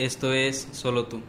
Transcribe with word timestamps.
Esto 0.00 0.32
es 0.32 0.66
Solo 0.72 1.04
tú. 1.04 1.20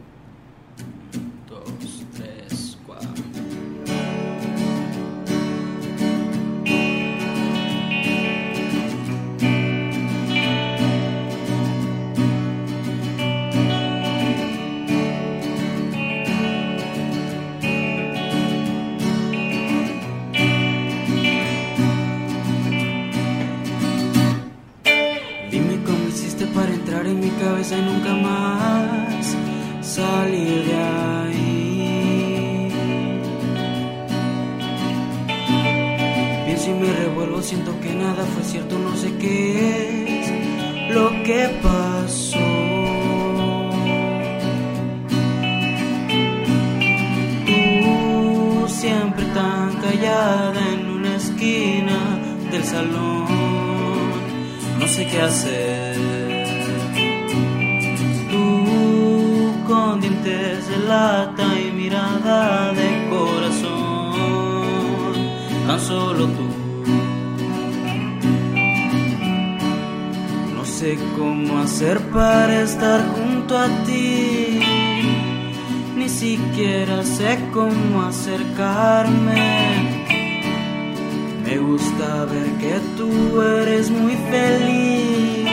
Que 82.72 82.80
tú 82.96 83.42
eres 83.42 83.90
muy 83.90 84.16
feliz, 84.30 85.46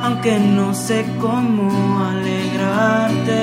aunque 0.00 0.38
no 0.38 0.72
sé 0.72 1.04
cómo 1.20 1.68
alegrarte. 2.00 3.41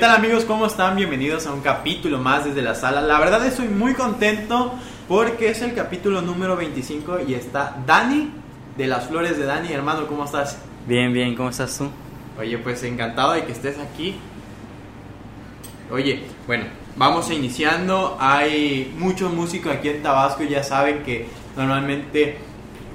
Tal 0.00 0.16
amigos? 0.16 0.46
¿Cómo 0.46 0.64
están? 0.64 0.96
Bienvenidos 0.96 1.46
a 1.46 1.52
un 1.52 1.60
capítulo 1.60 2.16
más 2.16 2.46
desde 2.46 2.62
la 2.62 2.74
sala. 2.74 3.02
La 3.02 3.20
verdad 3.20 3.44
estoy 3.44 3.68
muy 3.68 3.92
contento 3.92 4.72
porque 5.06 5.50
es 5.50 5.60
el 5.60 5.74
capítulo 5.74 6.22
número 6.22 6.56
25 6.56 7.18
y 7.28 7.34
está 7.34 7.76
Dani 7.86 8.30
de 8.78 8.86
las 8.86 9.08
Flores 9.08 9.36
de 9.36 9.44
Dani. 9.44 9.70
Hermano, 9.70 10.06
¿cómo 10.06 10.24
estás? 10.24 10.58
Bien, 10.86 11.12
bien, 11.12 11.36
¿cómo 11.36 11.50
estás 11.50 11.76
tú? 11.76 11.90
Oye, 12.38 12.56
pues 12.56 12.82
encantado 12.82 13.32
de 13.32 13.44
que 13.44 13.52
estés 13.52 13.78
aquí. 13.78 14.16
Oye, 15.90 16.22
bueno, 16.46 16.64
vamos 16.96 17.30
iniciando. 17.30 18.16
Hay 18.18 18.94
muchos 18.96 19.30
músicos 19.30 19.70
aquí 19.70 19.90
en 19.90 20.02
Tabasco, 20.02 20.44
ya 20.44 20.62
saben 20.62 21.02
que 21.02 21.26
normalmente 21.58 22.38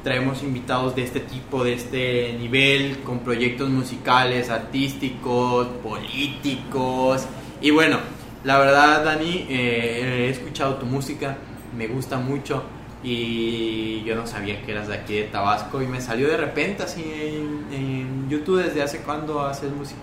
traemos 0.06 0.44
invitados 0.44 0.96
de 0.96 1.02
este 1.02 1.20
tipo, 1.20 1.64
de 1.64 1.74
este 1.74 2.34
nivel, 2.40 3.00
con 3.00 3.22
proyectos 3.22 3.72
musicales, 3.72 4.52
artísticos, 4.52 5.66
políticos. 5.82 7.26
Y 7.60 7.72
bueno, 7.72 7.98
la 8.44 8.60
verdad, 8.60 9.04
Dani, 9.04 9.48
eh, 9.50 10.28
he 10.28 10.30
escuchado 10.30 10.76
tu 10.76 10.86
música, 10.86 11.38
me 11.76 11.88
gusta 11.88 12.20
mucho. 12.20 12.62
Y 13.04 14.04
yo 14.04 14.16
no 14.16 14.28
sabía 14.28 14.62
que 14.62 14.74
eras 14.74 14.88
de 14.90 14.94
aquí 14.94 15.16
de 15.16 15.24
Tabasco 15.24 15.82
y 15.82 15.88
me 15.88 16.00
salió 16.00 16.28
de 16.28 16.38
repente 16.38 16.84
así 16.84 17.04
en, 17.04 18.30
YouTube. 18.30 18.64
¿Desde 18.64 18.84
hace 18.84 19.00
cuándo 19.00 19.42
haces 19.44 19.72
música? 19.74 20.02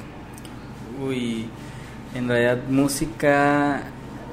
Uy, 1.00 1.46
en 2.16 2.26
realidad 2.26 2.58
música, 2.68 3.84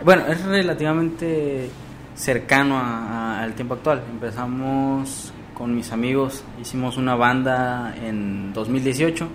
bueno, 0.03 0.25
es 0.27 0.43
relativamente 0.43 1.69
cercano 2.15 2.75
a- 2.75 3.37
a- 3.37 3.43
al 3.43 3.53
tiempo 3.53 3.75
actual. 3.75 4.01
Empezamos 4.11 5.31
con 5.59 5.75
mis 5.75 5.91
amigos, 5.91 6.45
hicimos 6.61 6.95
una 6.95 7.15
banda 7.15 7.93
en 8.01 8.53
2018 8.53 9.27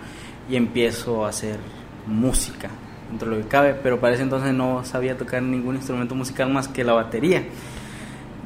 y 0.49 0.55
empiezo 0.55 1.23
a 1.23 1.29
hacer 1.29 1.59
música 2.07 2.71
dentro 3.11 3.29
de 3.29 3.37
lo 3.37 3.43
que 3.43 3.47
cabe, 3.47 3.75
pero 3.75 3.99
para 3.99 4.15
ese 4.15 4.23
entonces 4.23 4.51
no 4.51 4.83
sabía 4.83 5.15
tocar 5.15 5.43
ningún 5.43 5.75
instrumento 5.75 6.15
musical 6.15 6.51
más 6.51 6.67
que 6.67 6.83
la 6.83 6.93
batería. 6.93 7.43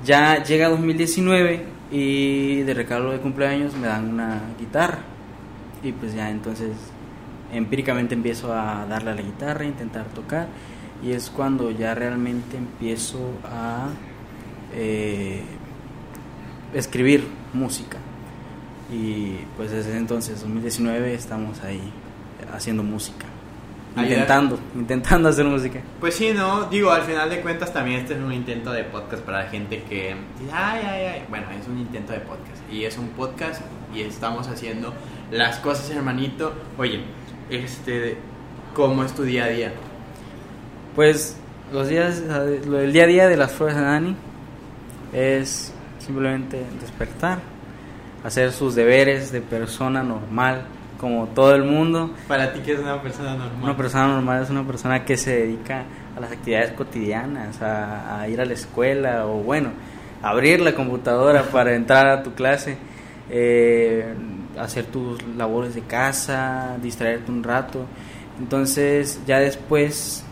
Ya 0.04 0.44
llega 0.44 0.68
2019 0.68 1.64
y 1.90 2.64
de 2.64 2.74
regalo 2.74 3.14
de 3.14 3.20
cumpleaños 3.20 3.74
me 3.78 3.88
dan 3.88 4.10
una 4.10 4.42
guitarra 4.60 5.00
y 5.82 5.94
pues 5.94 6.14
ya 6.14 6.30
entonces 6.30 6.72
empíricamente 7.54 8.14
empiezo 8.14 8.54
a 8.54 8.86
darle 8.90 9.12
a 9.12 9.16
la 9.16 9.22
guitarra, 9.22 9.64
intentar 9.64 10.08
tocar 10.08 10.50
y 11.02 11.14
es 11.14 11.30
cuando 11.30 11.72
ya 11.72 11.96
realmente 11.96 12.58
empiezo 12.58 13.20
a 13.46 13.88
eh, 14.74 15.44
escribir 16.74 17.39
música 17.54 17.98
y 18.92 19.38
pues 19.56 19.72
desde 19.72 19.98
entonces 19.98 20.42
2019 20.42 21.14
estamos 21.14 21.62
ahí 21.64 21.82
haciendo 22.54 22.84
música. 22.84 23.26
Ayudar. 23.96 24.12
intentando, 24.12 24.60
intentando 24.76 25.30
hacer 25.30 25.46
música. 25.46 25.82
Pues 26.00 26.16
sí, 26.16 26.32
no, 26.32 26.66
digo, 26.66 26.92
al 26.92 27.02
final 27.02 27.30
de 27.30 27.42
cuentas 27.42 27.74
también 27.74 28.02
este 28.02 28.14
es 28.14 28.20
un 28.20 28.32
intento 28.32 28.72
de 28.72 28.84
podcast 28.84 29.24
para 29.24 29.44
la 29.44 29.50
gente 29.50 29.84
que, 29.84 30.12
ay, 30.54 30.82
ay, 30.86 31.06
ay, 31.06 31.24
bueno, 31.28 31.48
es 31.60 31.68
un 31.68 31.80
intento 31.80 32.14
de 32.14 32.20
podcast 32.20 32.72
y 32.72 32.86
es 32.86 32.98
un 32.98 33.10
podcast 33.10 33.62
y 33.94 34.02
estamos 34.02 34.48
haciendo 34.48 34.94
las 35.32 35.58
cosas, 35.58 35.90
hermanito. 35.90 36.54
Oye, 36.78 37.02
este, 37.50 38.18
¿cómo 38.76 39.04
es 39.04 39.14
tu 39.14 39.24
día 39.24 39.46
a 39.46 39.48
día? 39.48 39.74
Pues 40.96 41.36
los 41.74 41.88
días, 41.88 42.22
el 42.22 42.94
día 42.94 43.04
a 43.04 43.08
día 43.08 43.28
de 43.28 43.38
las 43.38 43.52
flores 43.52 43.76
de 43.76 43.82
Dani 43.82 44.16
es 45.14 45.74
simplemente 46.00 46.64
despertar, 46.82 47.40
hacer 48.24 48.52
sus 48.52 48.76
deberes 48.76 49.32
de 49.32 49.42
persona 49.42 50.04
normal, 50.04 50.64
como 51.00 51.28
todo 51.28 51.56
el 51.56 51.64
mundo. 51.64 52.12
Para 52.28 52.52
ti 52.54 52.60
que 52.62 52.74
es 52.74 52.80
una 52.80 53.02
persona 53.02 53.36
normal. 53.36 53.64
Una 53.64 53.78
persona 53.78 54.08
normal 54.08 54.44
es 54.44 54.50
una 54.50 54.64
persona 54.64 55.06
que 55.06 55.18
se 55.18 55.32
dedica 55.32 55.84
a 56.16 56.20
las 56.20 56.32
actividades 56.32 56.72
cotidianas, 56.74 57.62
a, 57.62 58.22
a 58.22 58.28
ir 58.28 58.42
a 58.42 58.46
la 58.46 58.54
escuela 58.54 59.26
o 59.26 59.38
bueno, 59.38 59.70
abrir 60.22 60.60
la 60.60 60.74
computadora 60.74 61.44
para 61.52 61.76
entrar 61.76 62.08
a 62.08 62.24
tu 62.24 62.34
clase, 62.34 62.78
eh, 63.30 64.14
hacer 64.58 64.86
tus 64.86 65.24
labores 65.38 65.76
de 65.76 65.82
casa, 65.82 66.78
distraerte 66.82 67.32
un 67.32 67.44
rato. 67.44 67.86
Entonces 68.40 69.22
ya 69.26 69.40
después, 69.40 70.24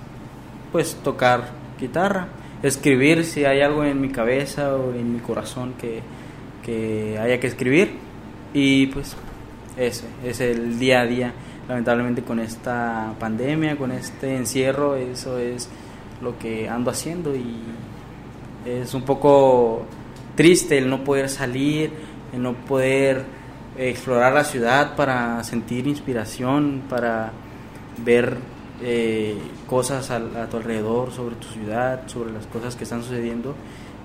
pues 0.71 0.95
tocar 1.03 1.49
guitarra, 1.79 2.27
escribir 2.63 3.23
si 3.25 3.45
hay 3.45 3.61
algo 3.61 3.83
en 3.83 4.01
mi 4.01 4.09
cabeza 4.09 4.75
o 4.75 4.93
en 4.93 5.13
mi 5.13 5.19
corazón 5.19 5.73
que, 5.79 6.01
que 6.63 7.17
haya 7.19 7.39
que 7.39 7.47
escribir. 7.47 7.91
Y 8.53 8.87
pues 8.87 9.15
ese 9.77 10.05
es 10.23 10.39
el 10.39 10.79
día 10.79 11.01
a 11.01 11.05
día. 11.05 11.33
Lamentablemente 11.67 12.21
con 12.21 12.39
esta 12.39 13.13
pandemia 13.19 13.75
con 13.75 13.91
este 13.91 14.37
encierro 14.37 14.95
eso 14.95 15.37
es 15.37 15.67
lo 16.21 16.39
que 16.39 16.69
ando 16.69 16.91
haciendo 16.91 17.35
y 17.35 17.57
es 18.65 18.93
un 18.93 19.03
poco 19.03 19.85
triste 20.35 20.77
el 20.77 20.89
no 20.89 21.03
poder 21.03 21.27
salir 21.27 21.91
el 22.33 22.41
no 22.41 22.53
poder 22.53 23.25
explorar 23.77 24.33
la 24.33 24.45
ciudad 24.45 24.95
para 24.95 25.43
sentir 25.43 25.87
inspiración 25.87 26.83
para 26.89 27.33
ver 28.03 28.37
eh, 28.81 29.37
cosas 29.67 30.11
a, 30.11 30.17
a 30.17 30.49
tu 30.49 30.57
alrededor 30.57 31.11
sobre 31.11 31.35
tu 31.35 31.47
ciudad 31.47 32.07
sobre 32.07 32.31
las 32.31 32.45
cosas 32.47 32.75
que 32.75 32.83
están 32.83 33.01
sucediendo 33.01 33.55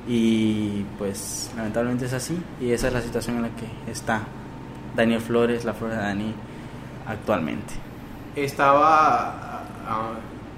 y 0.08 0.84
pues 0.98 1.50
lamentablemente 1.56 2.06
es 2.06 2.12
así 2.12 2.38
y 2.60 2.72
esa 2.72 2.88
es 2.88 2.92
la 2.92 3.02
situación 3.02 3.36
en 3.36 3.42
la 3.42 3.50
que 3.50 3.90
está 3.90 4.22
Daniel 4.96 5.20
Flores, 5.20 5.64
la 5.64 5.74
Flores 5.74 5.96
de 5.96 6.02
Dani 6.02 6.34
actualmente. 7.06 7.74
Estaba, 8.36 9.62
ah, 9.86 10.12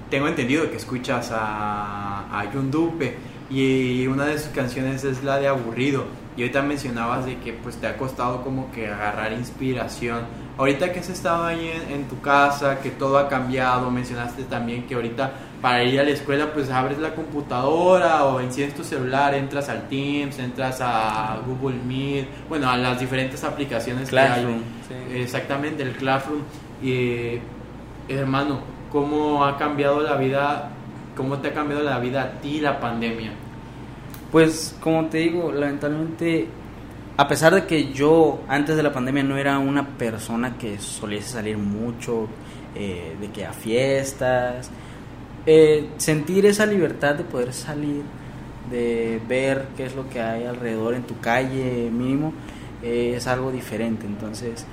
tengo 0.09 0.27
entendido 0.27 0.69
que 0.69 0.77
escuchas 0.77 1.31
a, 1.31 2.39
a 2.39 2.51
Yundupe 2.51 3.17
y 3.49 4.07
una 4.07 4.25
de 4.25 4.39
sus 4.39 4.49
canciones 4.49 5.03
es 5.03 5.23
la 5.23 5.37
de 5.37 5.47
Aburrido. 5.47 6.05
Y 6.37 6.41
ahorita 6.41 6.61
mencionabas 6.61 7.25
de 7.25 7.37
que 7.39 7.53
pues 7.53 7.77
te 7.77 7.87
ha 7.87 7.97
costado 7.97 8.43
como 8.43 8.71
que 8.71 8.87
agarrar 8.87 9.31
inspiración. 9.33 10.21
Ahorita 10.57 10.91
que 10.93 10.99
has 10.99 11.09
estado 11.09 11.43
ahí 11.45 11.69
en, 11.69 11.93
en 11.93 12.07
tu 12.07 12.21
casa, 12.21 12.79
que 12.79 12.91
todo 12.91 13.17
ha 13.17 13.27
cambiado, 13.27 13.91
mencionaste 13.91 14.43
también 14.43 14.87
que 14.87 14.95
ahorita 14.95 15.31
para 15.61 15.83
ir 15.83 15.99
a 15.99 16.03
la 16.03 16.11
escuela 16.11 16.53
pues 16.53 16.69
abres 16.69 16.99
la 16.99 17.15
computadora 17.15 18.25
o 18.25 18.39
enciendes 18.39 18.75
tu 18.77 18.83
celular, 18.83 19.33
entras 19.33 19.67
al 19.67 19.87
Teams, 19.87 20.37
entras 20.37 20.79
a 20.79 21.39
Google 21.45 21.79
Meet, 21.85 22.27
bueno, 22.47 22.69
a 22.69 22.77
las 22.77 22.99
diferentes 22.99 23.43
aplicaciones 23.43 24.09
Classroom, 24.09 24.59
que 24.87 24.93
hay. 24.93 25.05
sí. 25.09 25.21
Exactamente, 25.21 25.81
el 25.81 25.93
Classroom. 25.93 26.41
Y, 26.83 27.39
hermano, 28.07 28.59
¿cómo 28.91 29.43
ha 29.43 29.57
cambiado 29.57 30.01
la 30.01 30.15
vida? 30.17 30.69
¿Cómo 31.17 31.39
te 31.39 31.47
ha 31.47 31.53
cambiado 31.53 31.81
la 31.81 31.97
vida 31.97 32.21
a 32.21 32.31
ti 32.41 32.59
la 32.59 32.79
pandemia? 32.79 33.31
Pues 34.31 34.75
como 34.79 35.05
te 35.05 35.17
digo, 35.17 35.51
lamentablemente, 35.51 36.47
a 37.17 37.27
pesar 37.27 37.55
de 37.55 37.65
que 37.65 37.93
yo 37.93 38.41
antes 38.47 38.75
de 38.75 38.83
la 38.83 38.91
pandemia 38.91 39.23
no 39.23 39.37
era 39.37 39.57
una 39.59 39.87
persona 39.97 40.57
que 40.57 40.79
soliese 40.79 41.29
salir 41.29 41.57
mucho, 41.57 42.27
eh, 42.75 43.15
de 43.19 43.29
que 43.29 43.45
a 43.45 43.53
fiestas, 43.53 44.69
eh, 45.45 45.89
sentir 45.97 46.45
esa 46.45 46.65
libertad 46.65 47.15
de 47.15 47.23
poder 47.23 47.53
salir, 47.53 48.03
de 48.69 49.21
ver 49.27 49.67
qué 49.77 49.85
es 49.85 49.95
lo 49.95 50.09
que 50.09 50.19
hay 50.19 50.45
alrededor 50.45 50.95
en 50.95 51.03
tu 51.03 51.19
calle 51.19 51.89
mínimo, 51.91 52.33
eh, 52.83 53.13
es 53.15 53.27
algo 53.27 53.51
diferente. 53.51 54.05
Entonces, 54.05 54.65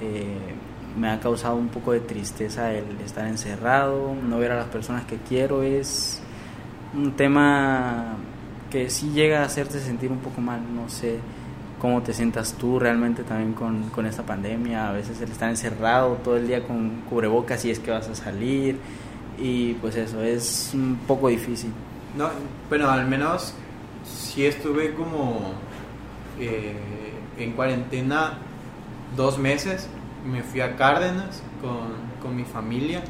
eh, 0.00 0.54
me 0.96 1.10
ha 1.10 1.20
causado 1.20 1.56
un 1.56 1.68
poco 1.68 1.92
de 1.92 2.00
tristeza 2.00 2.72
el 2.72 2.98
estar 3.04 3.26
encerrado, 3.26 4.14
no 4.14 4.38
ver 4.38 4.52
a 4.52 4.56
las 4.56 4.66
personas 4.66 5.04
que 5.04 5.16
quiero, 5.16 5.62
es 5.62 6.22
un 6.94 7.12
tema 7.12 8.16
que 8.70 8.88
sí 8.88 9.10
llega 9.10 9.42
a 9.42 9.44
hacerte 9.44 9.80
sentir 9.80 10.10
un 10.10 10.18
poco 10.18 10.40
mal, 10.40 10.60
no 10.74 10.88
sé 10.88 11.18
cómo 11.80 12.02
te 12.02 12.12
sientas 12.12 12.52
tú 12.52 12.78
realmente 12.78 13.24
también 13.24 13.54
con, 13.54 13.88
con 13.88 14.06
esta 14.06 14.22
pandemia, 14.22 14.90
a 14.90 14.92
veces 14.92 15.20
el 15.20 15.30
estar 15.30 15.48
encerrado 15.48 16.14
todo 16.22 16.36
el 16.36 16.46
día 16.46 16.62
con 16.62 17.02
cubrebocas 17.08 17.64
y 17.64 17.70
es 17.70 17.78
que 17.80 17.90
vas 17.90 18.08
a 18.08 18.14
salir 18.14 18.78
y 19.38 19.72
pues 19.74 19.96
eso 19.96 20.22
es 20.22 20.70
un 20.74 21.00
poco 21.08 21.28
difícil. 21.28 21.72
No, 22.16 22.28
bueno, 22.68 22.90
al 22.90 23.06
menos 23.06 23.54
sí 24.04 24.44
estuve 24.44 24.94
como 24.94 25.52
eh, 26.38 26.74
en 27.38 27.52
cuarentena 27.52 28.38
dos 29.16 29.38
meses. 29.38 29.88
Me 30.24 30.42
fui 30.42 30.60
a 30.60 30.76
Cárdenas 30.76 31.42
con, 31.62 31.94
con 32.22 32.36
mi 32.36 32.44
familia 32.44 33.02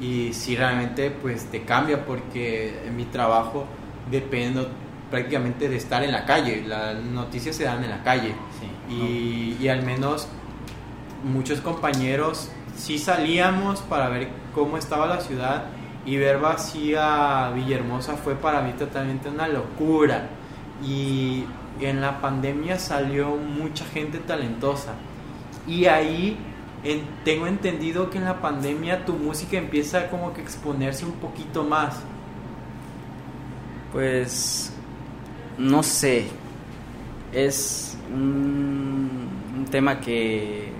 y 0.00 0.32
sí 0.32 0.56
realmente 0.56 1.10
pues 1.10 1.46
te 1.46 1.62
cambia 1.62 2.04
porque 2.04 2.86
en 2.86 2.96
mi 2.96 3.04
trabajo 3.04 3.64
dependo 4.10 4.68
prácticamente 5.10 5.68
de 5.68 5.76
estar 5.76 6.02
en 6.02 6.12
la 6.12 6.24
calle. 6.24 6.64
Las 6.66 6.96
noticias 6.96 7.56
se 7.56 7.64
dan 7.64 7.82
en 7.84 7.90
la 7.90 8.02
calle. 8.02 8.34
Y, 8.90 9.56
y 9.60 9.68
al 9.68 9.82
menos 9.82 10.28
muchos 11.24 11.60
compañeros 11.60 12.50
sí 12.76 12.98
salíamos 12.98 13.80
para 13.80 14.08
ver 14.08 14.28
cómo 14.54 14.76
estaba 14.78 15.06
la 15.06 15.20
ciudad 15.20 15.64
y 16.06 16.16
ver 16.16 16.38
vacía 16.38 17.50
Villahermosa 17.54 18.14
fue 18.16 18.34
para 18.34 18.62
mí 18.62 18.72
totalmente 18.72 19.28
una 19.28 19.48
locura. 19.48 20.28
Y 20.84 21.44
en 21.80 22.00
la 22.00 22.20
pandemia 22.20 22.78
salió 22.78 23.36
mucha 23.36 23.84
gente 23.84 24.18
talentosa. 24.18 24.94
Y 25.66 25.86
ahí 25.86 26.36
en- 26.84 27.02
tengo 27.24 27.46
entendido 27.46 28.08
que 28.10 28.18
en 28.18 28.24
la 28.24 28.40
pandemia 28.40 29.04
tu 29.04 29.14
música 29.14 29.58
empieza 29.58 30.08
como 30.08 30.32
que 30.32 30.40
exponerse 30.40 31.04
un 31.04 31.12
poquito 31.12 31.64
más. 31.64 31.96
Pues 33.92 34.72
no 35.58 35.82
sé, 35.82 36.26
es 37.32 37.96
un, 38.12 39.08
tema 39.70 40.00
que 40.00 40.70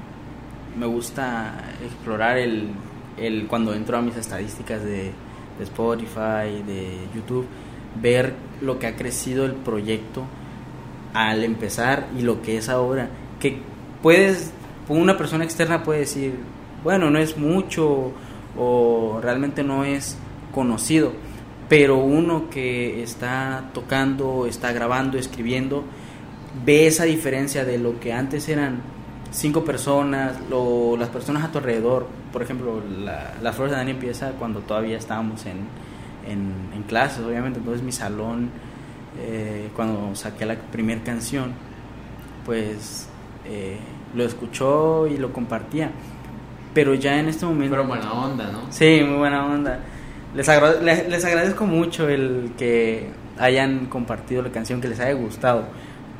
me 0.79 0.87
gusta 0.87 1.63
explorar 1.85 2.39
el, 2.39 2.69
el 3.19 3.47
cuando 3.49 3.75
entro 3.75 3.99
a 3.99 4.01
mis 4.01 4.17
estadísticas 4.17 4.83
de, 4.83 5.13
de 5.59 5.65
Spotify, 5.65 6.63
de 6.67 6.97
YouTube, 7.15 7.47
ver 8.01 8.33
lo 8.63 8.79
que 8.79 8.87
ha 8.87 8.97
crecido 8.97 9.45
el 9.45 9.53
proyecto 9.53 10.25
al 11.13 11.45
empezar 11.45 12.09
y 12.19 12.23
lo 12.23 12.41
que 12.41 12.57
es 12.57 12.69
ahora. 12.69 13.11
Que 13.41 13.59
puedes, 14.03 14.53
una 14.89 15.19
persona 15.19 15.45
externa 15.45 15.83
puede 15.83 16.01
decir, 16.01 16.35
bueno, 16.83 17.11
no 17.11 17.19
es 17.19 17.37
mucho 17.37 18.13
o 18.57 19.21
realmente 19.23 19.63
no 19.63 19.85
es 19.85 20.17
conocido, 20.53 21.13
pero 21.69 21.97
uno 21.97 22.49
que 22.51 23.03
está 23.03 23.65
tocando, 23.75 24.47
está 24.47 24.73
grabando, 24.73 25.19
escribiendo, 25.19 25.85
ve 26.65 26.87
esa 26.87 27.05
diferencia 27.05 27.65
de 27.65 27.79
lo 27.79 28.01
que 28.01 28.13
antes 28.13 28.49
eran 28.49 28.81
cinco 29.31 29.65
personas, 29.65 30.37
lo- 30.49 30.97
las 30.97 31.09
personas 31.11 31.45
a 31.45 31.53
tu 31.53 31.59
alrededor. 31.59 32.07
Por 32.33 32.43
ejemplo, 32.43 32.83
la, 33.05 33.35
las 33.43 33.55
flores 33.55 33.73
de 33.73 33.79
Dani 33.79 33.91
empieza 33.93 34.31
cuando 34.33 34.61
todavía 34.61 34.97
estábamos 34.97 35.45
en, 35.47 35.59
en, 36.27 36.53
en 36.75 36.83
clases, 36.85 37.25
obviamente. 37.25 37.59
Entonces 37.59 37.83
mi 37.83 37.93
salón, 37.93 38.49
eh, 39.21 39.69
cuando 39.77 40.15
saqué 40.15 40.47
la 40.47 40.55
primera 40.57 41.03
canción, 41.03 41.53
pues 42.45 43.09
eh, 43.45 43.77
lo 44.15 44.25
escuchó 44.25 45.07
y 45.07 45.19
lo 45.19 45.33
compartía. 45.33 45.91
Pero 46.75 46.95
ya 46.95 47.19
en 47.19 47.29
este 47.29 47.45
momento... 47.47 47.77
pero 47.77 47.87
buena 47.89 48.13
onda 48.13 48.51
no 48.53 48.61
Sí, 48.71 49.01
muy 49.07 49.19
buena 49.19 49.45
onda. 49.47 49.81
Les, 50.35 50.49
agra- 50.49 50.81
les, 50.81 51.25
agradezco 51.25 51.67
mucho 51.67 52.09
el 52.09 52.53
que 52.59 53.09
hayan 53.39 53.87
compartido 53.87 54.43
la 54.43 54.51
canción, 54.51 54.81
que 54.81 54.89
les 54.89 55.01
haya 55.01 55.13
gustado. 55.15 55.65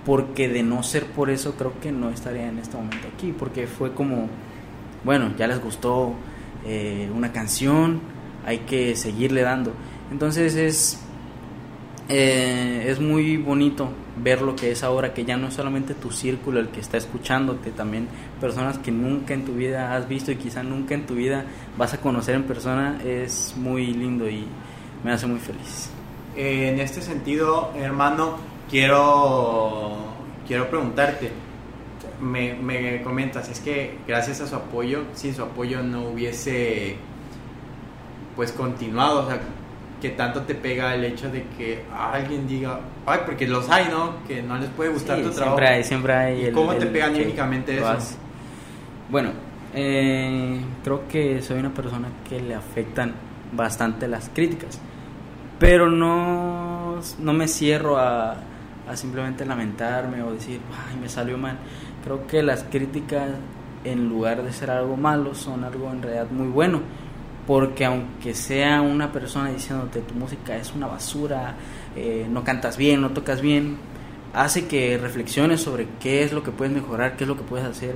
Porque 0.07 0.49
de 0.49 0.63
no 0.63 0.83
ser 0.83 1.05
por 1.07 1.29
eso, 1.29 1.55
creo 1.57 1.79
que 1.81 1.93
no 1.93 2.09
estaría 2.11 2.49
en 2.49 2.59
este 2.59 2.77
momento 2.77 3.09
aquí. 3.15 3.35
Porque 3.39 3.67
fue 3.67 3.93
como, 3.93 4.29
bueno, 5.05 5.33
ya 5.39 5.47
les 5.47 5.63
gustó 5.63 6.15
eh, 6.67 7.11
una 7.15 7.33
canción, 7.33 8.01
hay 8.47 8.59
que 8.61 8.97
seguirle 8.97 9.43
dando. 9.43 9.73
Entonces 10.11 10.55
es, 10.55 11.01
eh, 12.09 12.87
es 12.89 13.01
muy 13.01 13.37
bonito 13.37 13.91
ver 14.23 14.43
lo 14.43 14.57
que 14.57 14.71
es 14.71 14.83
ahora, 14.83 15.15
que 15.15 15.25
ya 15.25 15.37
no 15.37 15.49
es 15.49 15.55
solamente 15.55 15.95
tu 15.95 16.11
círculo 16.11 16.61
el 16.61 16.69
que 16.69 16.81
está 16.81 16.97
escuchándote, 16.97 17.71
también 17.71 18.09
personas 18.41 18.79
que 18.79 18.91
nunca 18.91 19.35
en 19.35 19.45
tu 19.45 19.55
vida 19.55 19.97
has 19.97 20.09
visto 20.09 20.33
y 20.33 20.37
quizá 20.37 20.63
nunca 20.63 20.95
en 20.95 21.07
tu 21.07 21.15
vida 21.15 21.45
vas 21.77 21.95
a 21.95 22.01
conocer 22.01 22.35
en 22.35 22.45
persona, 22.45 23.01
es 23.05 23.55
muy 23.57 23.87
lindo 23.89 24.29
y 24.29 24.47
me 25.05 25.13
hace 25.13 25.27
muy 25.27 25.39
feliz. 25.39 25.91
En 26.37 26.79
este 26.79 27.03
sentido, 27.03 27.73
hermano, 27.77 28.37
quiero, 28.71 29.97
quiero 30.47 30.69
preguntarte, 30.69 31.31
me, 32.21 32.55
me 32.55 33.03
comentas, 33.03 33.49
es 33.49 33.61
que 33.61 33.99
gracias 34.07 34.41
a 34.41 34.47
su 34.47 34.57
apoyo, 34.57 35.05
sin 35.15 35.35
su 35.35 35.43
apoyo 35.43 35.83
no 35.83 36.09
hubiese 36.09 36.97
pues 38.37 38.53
continuado, 38.53 39.25
o 39.25 39.27
sea, 39.27 39.41
que 40.01 40.11
tanto 40.11 40.43
te 40.43 40.55
pega 40.55 40.95
el 40.95 41.05
hecho 41.05 41.29
de 41.31 41.45
que 41.57 41.83
alguien 41.93 42.47
diga, 42.47 42.81
ay, 43.07 43.21
porque 43.27 43.47
los 43.49 43.69
hay, 43.69 43.87
¿no? 43.91 44.25
Que 44.29 44.43
no 44.43 44.57
les 44.59 44.69
puede 44.71 44.91
gustar 44.91 45.17
Sí, 45.19 45.25
tu 45.25 45.31
trabajo. 45.31 45.57
Siempre 45.57 45.75
hay, 45.77 45.85
siempre 45.85 46.13
hay. 46.15 46.41
¿Y 46.43 46.45
el- 46.47 46.55
cómo 46.55 46.73
te 46.75 46.87
pega 46.87 47.07
anímicamente 47.07 47.77
eso? 47.77 48.17
Bueno, 49.11 49.31
eh, 49.75 50.61
creo 50.85 51.09
que 51.09 51.41
soy 51.43 51.59
una 51.59 51.73
persona 51.75 52.09
que 52.29 52.41
le 52.41 52.55
afectan 52.55 53.13
bastante 53.53 54.07
las 54.09 54.29
críticas, 54.33 54.79
pero 55.59 55.89
no, 55.91 56.97
no 57.19 57.33
me 57.33 57.49
cierro 57.49 57.97
a, 57.99 58.33
a 58.89 58.97
simplemente 58.97 59.45
lamentarme 59.47 60.23
o 60.23 60.33
decir, 60.33 60.61
ay, 60.91 60.97
me 61.01 61.09
salió 61.09 61.39
mal. 61.39 61.57
Creo 62.05 62.27
que 62.27 62.43
las 62.43 62.65
críticas, 62.65 63.31
en 63.85 64.09
lugar 64.09 64.43
de 64.43 64.53
ser 64.53 64.71
algo 64.71 64.97
malo, 64.97 65.35
son 65.35 65.65
algo 65.65 65.91
en 65.91 66.03
realidad 66.03 66.27
muy 66.31 66.49
bueno. 66.49 66.81
Porque 67.49 67.87
aunque 67.87 68.35
sea 68.35 68.83
una 68.83 69.11
persona 69.11 69.51
diciéndote 69.51 70.03
tu 70.03 70.13
música 70.13 70.55
es 70.55 70.75
una 70.75 70.87
basura, 70.87 71.55
eh, 71.97 72.27
no 72.29 72.45
cantas 72.45 72.77
bien, 72.77 73.01
no 73.01 73.13
tocas 73.13 73.41
bien, 73.41 73.79
hace 74.35 74.67
que 74.67 74.99
reflexiones 74.99 75.63
sobre 75.63 75.89
qué 75.99 76.23
es 76.23 76.35
lo 76.35 76.43
que 76.43 76.51
puedes 76.51 76.75
mejorar, 76.75 77.17
qué 77.17 77.25
es 77.25 77.29
lo 77.29 77.39
que 77.39 77.45
puedes 77.45 77.67
hacer, 77.67 77.95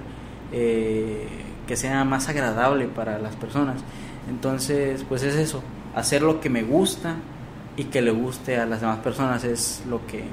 eh, 0.52 1.28
que 1.66 1.76
sea 1.76 2.02
más 2.04 2.30
agradable 2.30 2.87
para 2.87 3.18
las 3.18 3.37
personas. 3.37 3.82
Entonces, 4.30 5.04
pues 5.06 5.23
es 5.23 5.35
eso, 5.35 5.62
hacer 5.94 6.23
lo 6.23 6.40
que 6.40 6.49
me 6.49 6.62
gusta 6.62 7.16
y 7.76 7.85
que 7.85 8.00
le 8.00 8.11
guste 8.11 8.56
a 8.56 8.64
las 8.64 8.80
demás 8.80 9.00
personas 9.00 9.44
es 9.44 9.82
lo 9.87 10.06
que 10.06 10.25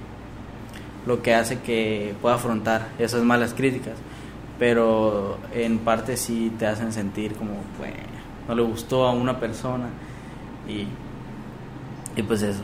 lo 1.05 1.21
que 1.21 1.35
hace 1.35 1.59
que 1.59 2.13
pueda 2.21 2.35
afrontar 2.35 2.87
esas 2.99 3.23
malas 3.23 3.53
críticas. 3.53 3.95
Pero 4.57 5.39
en 5.53 5.79
parte 5.79 6.15
sí 6.15 6.53
te 6.57 6.67
hacen 6.67 6.93
sentir 6.93 7.33
como, 7.33 7.55
pues, 7.77 7.93
no 8.49 8.55
le 8.55 8.61
gustó 8.63 9.05
a 9.05 9.11
una 9.11 9.39
persona 9.39 9.87
y, 10.67 10.85
y 12.19 12.23
pues 12.23 12.41
eso. 12.41 12.63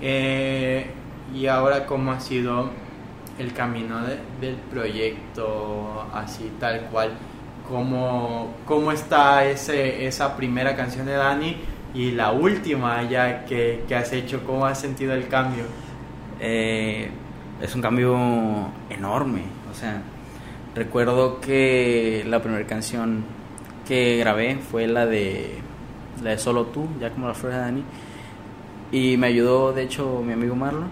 Eh, 0.00 0.86
y 1.34 1.46
ahora, 1.46 1.86
¿cómo 1.86 2.12
ha 2.12 2.20
sido 2.20 2.70
el 3.38 3.52
camino 3.52 4.00
de- 4.02 4.18
del 4.40 4.56
proyecto, 4.56 6.06
así 6.12 6.50
tal 6.60 6.80
cual? 6.90 7.12
¿Cómo, 7.68 8.54
cómo 8.66 8.92
está 8.92 9.44
ese, 9.46 10.06
esa 10.06 10.36
primera 10.36 10.74
canción 10.76 11.06
de 11.06 11.12
Dani 11.12 11.56
y 11.94 12.10
la 12.10 12.32
última 12.32 13.02
ya 13.04 13.44
que, 13.44 13.84
que 13.86 13.94
has 13.94 14.12
hecho? 14.12 14.42
¿Cómo 14.44 14.66
has 14.66 14.80
sentido 14.80 15.14
el 15.14 15.28
cambio? 15.28 15.64
Eh, 16.40 17.08
es 17.62 17.74
un 17.74 17.80
cambio 17.80 18.16
enorme. 18.90 19.42
O 19.70 19.74
sea, 19.74 20.02
recuerdo 20.74 21.40
que 21.40 22.24
la 22.26 22.42
primera 22.42 22.66
canción 22.66 23.24
que 23.86 24.16
grabé 24.18 24.56
fue 24.56 24.86
la 24.86 25.06
de 25.06 25.58
la 26.22 26.30
de 26.30 26.38
Solo 26.38 26.66
tú, 26.66 26.86
ya 27.00 27.10
como 27.10 27.28
la 27.28 27.34
flor 27.34 27.52
de 27.52 27.58
Dani. 27.58 27.84
Y 28.92 29.16
me 29.16 29.28
ayudó, 29.28 29.72
de 29.72 29.82
hecho, 29.82 30.22
mi 30.24 30.32
amigo 30.32 30.54
Marlon. 30.54 30.90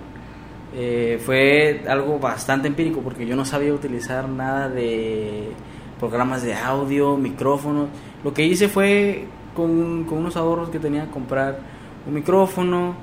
Eh, 0.74 1.20
fue 1.24 1.82
algo 1.88 2.18
bastante 2.18 2.68
empírico 2.68 3.00
porque 3.00 3.26
yo 3.26 3.34
no 3.34 3.44
sabía 3.44 3.74
utilizar 3.74 4.28
nada 4.28 4.68
de 4.68 5.50
programas 5.98 6.42
de 6.42 6.54
audio, 6.54 7.16
micrófonos. 7.16 7.88
Lo 8.24 8.32
que 8.32 8.44
hice 8.44 8.68
fue 8.68 9.26
con, 9.54 10.04
con 10.04 10.18
unos 10.18 10.36
ahorros 10.36 10.70
que 10.70 10.78
tenía 10.78 11.06
comprar 11.06 11.58
un 12.06 12.14
micrófono. 12.14 12.94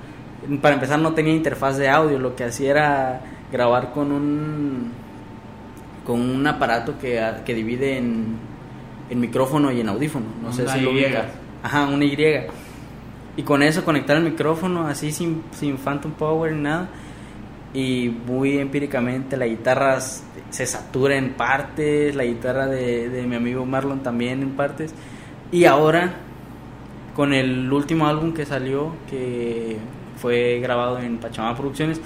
Para 0.62 0.76
empezar 0.76 1.00
no 1.00 1.14
tenía 1.14 1.34
interfaz 1.34 1.78
de 1.78 1.90
audio, 1.90 2.20
lo 2.20 2.36
que 2.36 2.46
hacía 2.46 2.72
era 2.72 3.22
grabar 3.52 3.92
con 3.92 4.12
un 4.12 4.92
con 6.06 6.22
un 6.22 6.48
aparato 6.48 6.98
que, 6.98 7.22
que 7.46 7.54
divide 7.54 7.98
en, 7.98 8.38
en 9.10 9.20
micrófono 9.20 9.72
y 9.72 9.82
en 9.82 9.90
audífono. 9.90 10.26
No 10.42 10.52
sé 10.54 10.64
Una 10.64 10.74
si 10.74 10.82
lo 10.82 10.92
Y. 10.92 11.06
ubicas. 11.06 11.26
Ajá, 11.64 11.88
una 11.88 12.06
Y. 12.06 12.18
Y 13.38 13.44
con 13.44 13.62
eso 13.64 13.86
conectar 13.86 14.18
el 14.18 14.24
micrófono 14.24 14.88
así 14.88 15.12
sin, 15.12 15.44
sin 15.52 15.78
Phantom 15.78 16.12
Power 16.12 16.54
ni 16.54 16.62
nada. 16.64 16.90
Y 17.74 18.10
muy 18.26 18.58
empíricamente 18.58 19.38
la 19.38 19.46
guitarra 19.46 20.00
se 20.00 20.66
satura 20.66 21.18
en 21.18 21.34
partes, 21.34 22.16
la 22.16 22.24
guitarra 22.24 22.66
de, 22.66 23.10
de 23.10 23.24
mi 23.24 23.36
amigo 23.36 23.66
Marlon 23.66 24.02
también 24.02 24.42
en 24.42 24.52
partes. 24.52 24.94
Y 25.52 25.66
ahora, 25.66 26.14
con 27.16 27.34
el 27.34 27.72
último 27.72 28.08
álbum 28.08 28.34
que 28.34 28.46
salió, 28.46 28.94
que 29.10 29.78
fue 30.18 30.60
grabado 30.60 31.00
en 31.00 31.18
Pachamama 31.18 31.56
Producciones, 31.56 32.02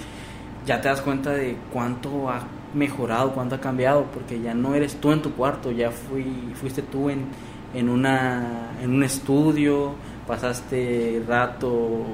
ya 0.66 0.80
te 0.80 0.88
das 0.88 1.00
cuenta 1.00 1.30
de 1.30 1.56
cuánto 1.72 2.28
ha 2.28 2.42
mejorado, 2.74 3.32
cuánto 3.32 3.54
ha 3.54 3.60
cambiado, 3.60 4.06
porque 4.12 4.40
ya 4.40 4.54
no 4.54 4.74
eres 4.74 4.96
tú 4.96 5.12
en 5.12 5.22
tu 5.22 5.32
cuarto, 5.32 5.70
ya 5.70 5.90
fui, 5.90 6.24
fuiste 6.54 6.82
tú 6.82 7.10
en, 7.10 7.26
en, 7.74 7.88
una, 7.88 8.70
en 8.82 8.90
un 8.94 9.02
estudio, 9.02 9.94
pasaste 10.26 11.22
rato 11.26 12.04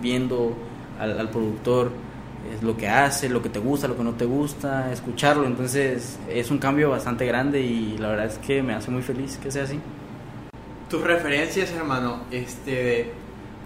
viendo 0.00 0.54
al, 0.98 1.18
al 1.18 1.30
productor 1.30 1.90
es 2.54 2.62
lo 2.62 2.76
que 2.76 2.88
hace, 2.88 3.28
lo 3.28 3.42
que 3.42 3.48
te 3.48 3.58
gusta, 3.58 3.88
lo 3.88 3.96
que 3.96 4.04
no 4.04 4.12
te 4.12 4.24
gusta, 4.24 4.92
escucharlo, 4.92 5.46
entonces 5.46 6.18
es 6.28 6.50
un 6.50 6.58
cambio 6.58 6.90
bastante 6.90 7.26
grande 7.26 7.60
y 7.60 7.98
la 7.98 8.08
verdad 8.08 8.26
es 8.26 8.38
que 8.38 8.62
me 8.62 8.74
hace 8.74 8.90
muy 8.90 9.02
feliz 9.02 9.38
que 9.42 9.50
sea 9.50 9.64
así. 9.64 9.80
Tus 10.88 11.02
referencias, 11.02 11.72
hermano, 11.72 12.20
este, 12.30 13.12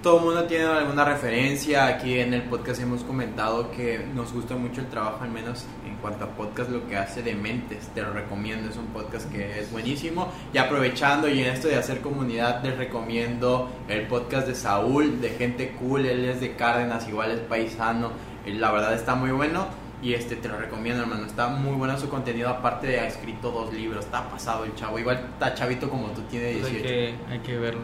todo 0.02 0.18
el 0.18 0.24
mundo 0.24 0.44
tiene 0.44 0.64
alguna 0.64 1.04
referencia. 1.04 1.86
Aquí 1.86 2.18
en 2.18 2.32
el 2.32 2.42
podcast 2.42 2.80
hemos 2.80 3.02
comentado 3.04 3.70
que 3.70 3.98
nos 4.14 4.32
gusta 4.32 4.56
mucho 4.56 4.80
el 4.80 4.86
trabajo, 4.86 5.22
al 5.22 5.30
menos 5.30 5.66
en 5.86 5.96
cuanto 5.96 6.24
a 6.24 6.28
podcast, 6.28 6.70
lo 6.70 6.86
que 6.88 6.96
hace 6.96 7.22
de 7.22 7.34
Mentes. 7.34 7.88
Te 7.88 8.00
lo 8.00 8.12
recomiendo, 8.12 8.70
es 8.70 8.76
un 8.76 8.86
podcast 8.86 9.30
que 9.30 9.60
es 9.60 9.70
buenísimo. 9.70 10.32
Y 10.54 10.58
aprovechando 10.58 11.28
y 11.28 11.40
en 11.40 11.48
esto 11.48 11.68
de 11.68 11.76
hacer 11.76 12.00
comunidad, 12.00 12.64
les 12.64 12.78
recomiendo 12.78 13.70
el 13.88 14.06
podcast 14.06 14.46
de 14.46 14.54
Saúl, 14.54 15.20
de 15.20 15.30
gente 15.30 15.72
cool. 15.78 16.06
Él 16.06 16.24
es 16.24 16.40
de 16.40 16.56
Cárdenas, 16.56 17.06
igual 17.06 17.32
es 17.32 17.40
paisano. 17.40 18.10
Eh, 18.46 18.54
La 18.54 18.72
verdad 18.72 18.94
está 18.94 19.14
muy 19.14 19.32
bueno. 19.32 19.66
Y 20.02 20.14
este 20.14 20.34
te 20.36 20.48
lo 20.48 20.56
recomiendo, 20.56 21.02
hermano. 21.02 21.26
Está 21.26 21.48
muy 21.48 21.76
bueno 21.76 21.98
su 21.98 22.08
contenido. 22.08 22.48
Aparte, 22.48 22.86
de 22.86 23.00
ha 23.00 23.06
escrito 23.06 23.50
dos 23.50 23.70
libros. 23.74 24.06
Está 24.06 24.30
pasado 24.30 24.64
el 24.64 24.74
chavo. 24.74 24.98
Igual 24.98 25.28
está 25.34 25.52
chavito 25.52 25.90
como 25.90 26.06
tú, 26.12 26.22
tiene 26.22 26.52
18. 26.52 26.74
hay, 26.74 26.82
que, 26.82 27.14
hay 27.28 27.38
que 27.40 27.58
verlo. 27.58 27.82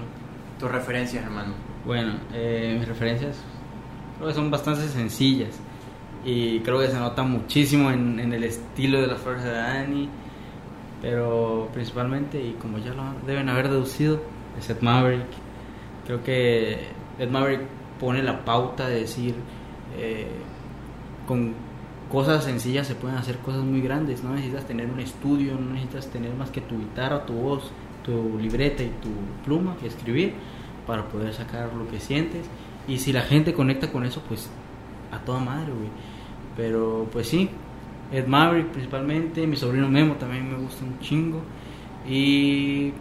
Tus 0.59 0.71
referencias, 0.71 1.23
hermano. 1.23 1.76
Bueno, 1.87 2.15
eh, 2.35 2.75
mis 2.77 2.89
referencias 2.89 3.37
creo 4.17 4.29
que 4.29 4.35
son 4.35 4.51
bastante 4.51 4.89
sencillas 4.89 5.57
y 6.25 6.59
creo 6.61 6.81
que 6.81 6.89
se 6.89 6.99
nota 6.99 7.23
muchísimo 7.23 7.93
en, 7.93 8.19
el 8.19 8.43
estilo 8.43 9.01
de 9.01 9.07
la 9.07 9.15
fuerza 9.15 9.45
de 9.45 9.55
Dani, 9.55 10.09
pero 11.01 11.69
principalmente, 11.73 12.43
y 12.43 12.55
como 12.55 12.79
ya 12.79 12.93
lo 12.93 13.05
deben 13.25 13.49
haber 13.49 13.69
deducido, 13.69 14.21
es 14.59 14.69
Ed 14.69 14.81
Maverick. 14.81 15.29
Creo 16.07 16.25
que 16.25 16.89
Ed 17.21 17.31
Maverick 17.31 17.63
pone 18.01 18.21
la 18.21 18.45
pauta 18.45 18.89
de 18.89 19.03
decir, 19.03 19.37
eh, 19.97 20.27
con 21.29 21.55
cosas 22.11 22.43
sencillas 22.43 22.89
se 22.89 22.97
pueden 22.97 23.17
hacer 23.17 23.39
cosas 23.39 23.63
muy 23.63 23.81
grandes, 23.81 24.25
no 24.25 24.35
necesitas 24.35 24.67
tener 24.67 24.91
un 24.91 24.99
estudio, 24.99 25.55
no 25.55 25.75
necesitas 25.75 26.09
tener 26.09 26.35
más 26.35 26.51
que 26.51 26.63
tu 26.63 26.77
guitarra, 26.81 27.25
tu 27.25 27.35
voz, 27.35 27.71
tu 28.05 28.37
libreta 28.41 28.83
y 28.83 28.91
tu 29.01 29.11
pluma 29.45 29.77
que 29.77 29.87
escribir 29.87 30.35
para 30.87 31.09
poder 31.09 31.35
sacar 31.35 31.73
lo 31.75 31.89
que 31.89 32.01
sientes. 32.01 32.47
Y 32.89 32.99
si 32.99 33.13
la 33.13 33.23
gente 33.23 33.53
conecta 33.53 33.91
con 33.91 34.05
eso, 34.05 34.23
pues 34.29 34.49
a 35.13 35.19
toda 35.19 35.41
madre, 35.41 35.73
güey. 35.73 35.89
Pero 36.57 37.09
pues 37.13 37.29
sí, 37.29 37.51
Ed 38.13 38.27
Maverick 38.27 38.69
principalmente, 38.69 39.47
mi 39.47 39.57
sobrino 39.57 39.89
Memo 39.89 40.15
también 40.15 40.51
me 40.51 40.57
gusta 40.59 40.85
un 40.85 40.99
chingo. 41.01 41.43
Y 42.09 42.93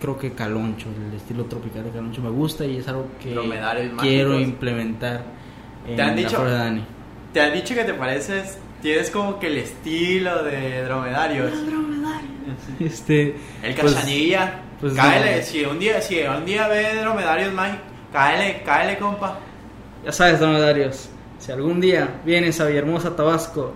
creo 0.00 0.18
que 0.18 0.32
Caloncho, 0.32 0.88
el 1.10 1.14
estilo 1.16 1.44
tropical 1.44 1.84
de 1.84 1.90
Caloncho 1.90 2.22
me 2.22 2.30
gusta 2.30 2.64
y 2.64 2.78
es 2.78 2.88
algo 2.88 3.06
que 3.22 3.30
quiero 3.30 4.30
mágicos. 4.30 4.40
implementar 4.40 5.24
en 5.86 5.96
¿Te 5.96 6.02
han 6.02 6.08
la 6.10 6.14
dicho? 6.16 6.36
Flor 6.36 6.48
de 6.48 6.54
Dani. 6.54 6.84
¿Te 7.32 7.40
han 7.40 7.52
dicho 7.52 7.74
que 7.74 7.84
te 7.84 7.94
pareces? 7.94 8.58
Tienes 8.80 9.10
como 9.10 9.38
que 9.38 9.46
el 9.48 9.58
estilo 9.58 10.42
de 10.44 10.82
dromedarios. 10.84 11.52
Este, 12.80 13.36
El 13.62 13.74
pues, 13.74 13.94
cachanilla. 13.94 14.52
pues, 14.52 14.63
cáele, 14.94 15.38
no. 15.38 15.42
si 15.42 15.64
un 15.64 15.78
día, 15.78 16.00
si 16.00 16.20
un 16.22 16.44
día 16.44 16.68
ve 16.68 16.96
dromedarios 17.00 17.52
mágicos, 17.52 17.86
cáele, 18.12 18.62
cáele, 18.64 18.98
compa. 18.98 19.38
Ya 20.04 20.12
sabes, 20.12 20.40
dromedarios, 20.40 21.08
si 21.38 21.52
algún 21.52 21.80
día 21.80 22.20
vienes 22.24 22.60
a 22.60 22.66
Villahermosa, 22.66 23.16
Tabasco, 23.16 23.72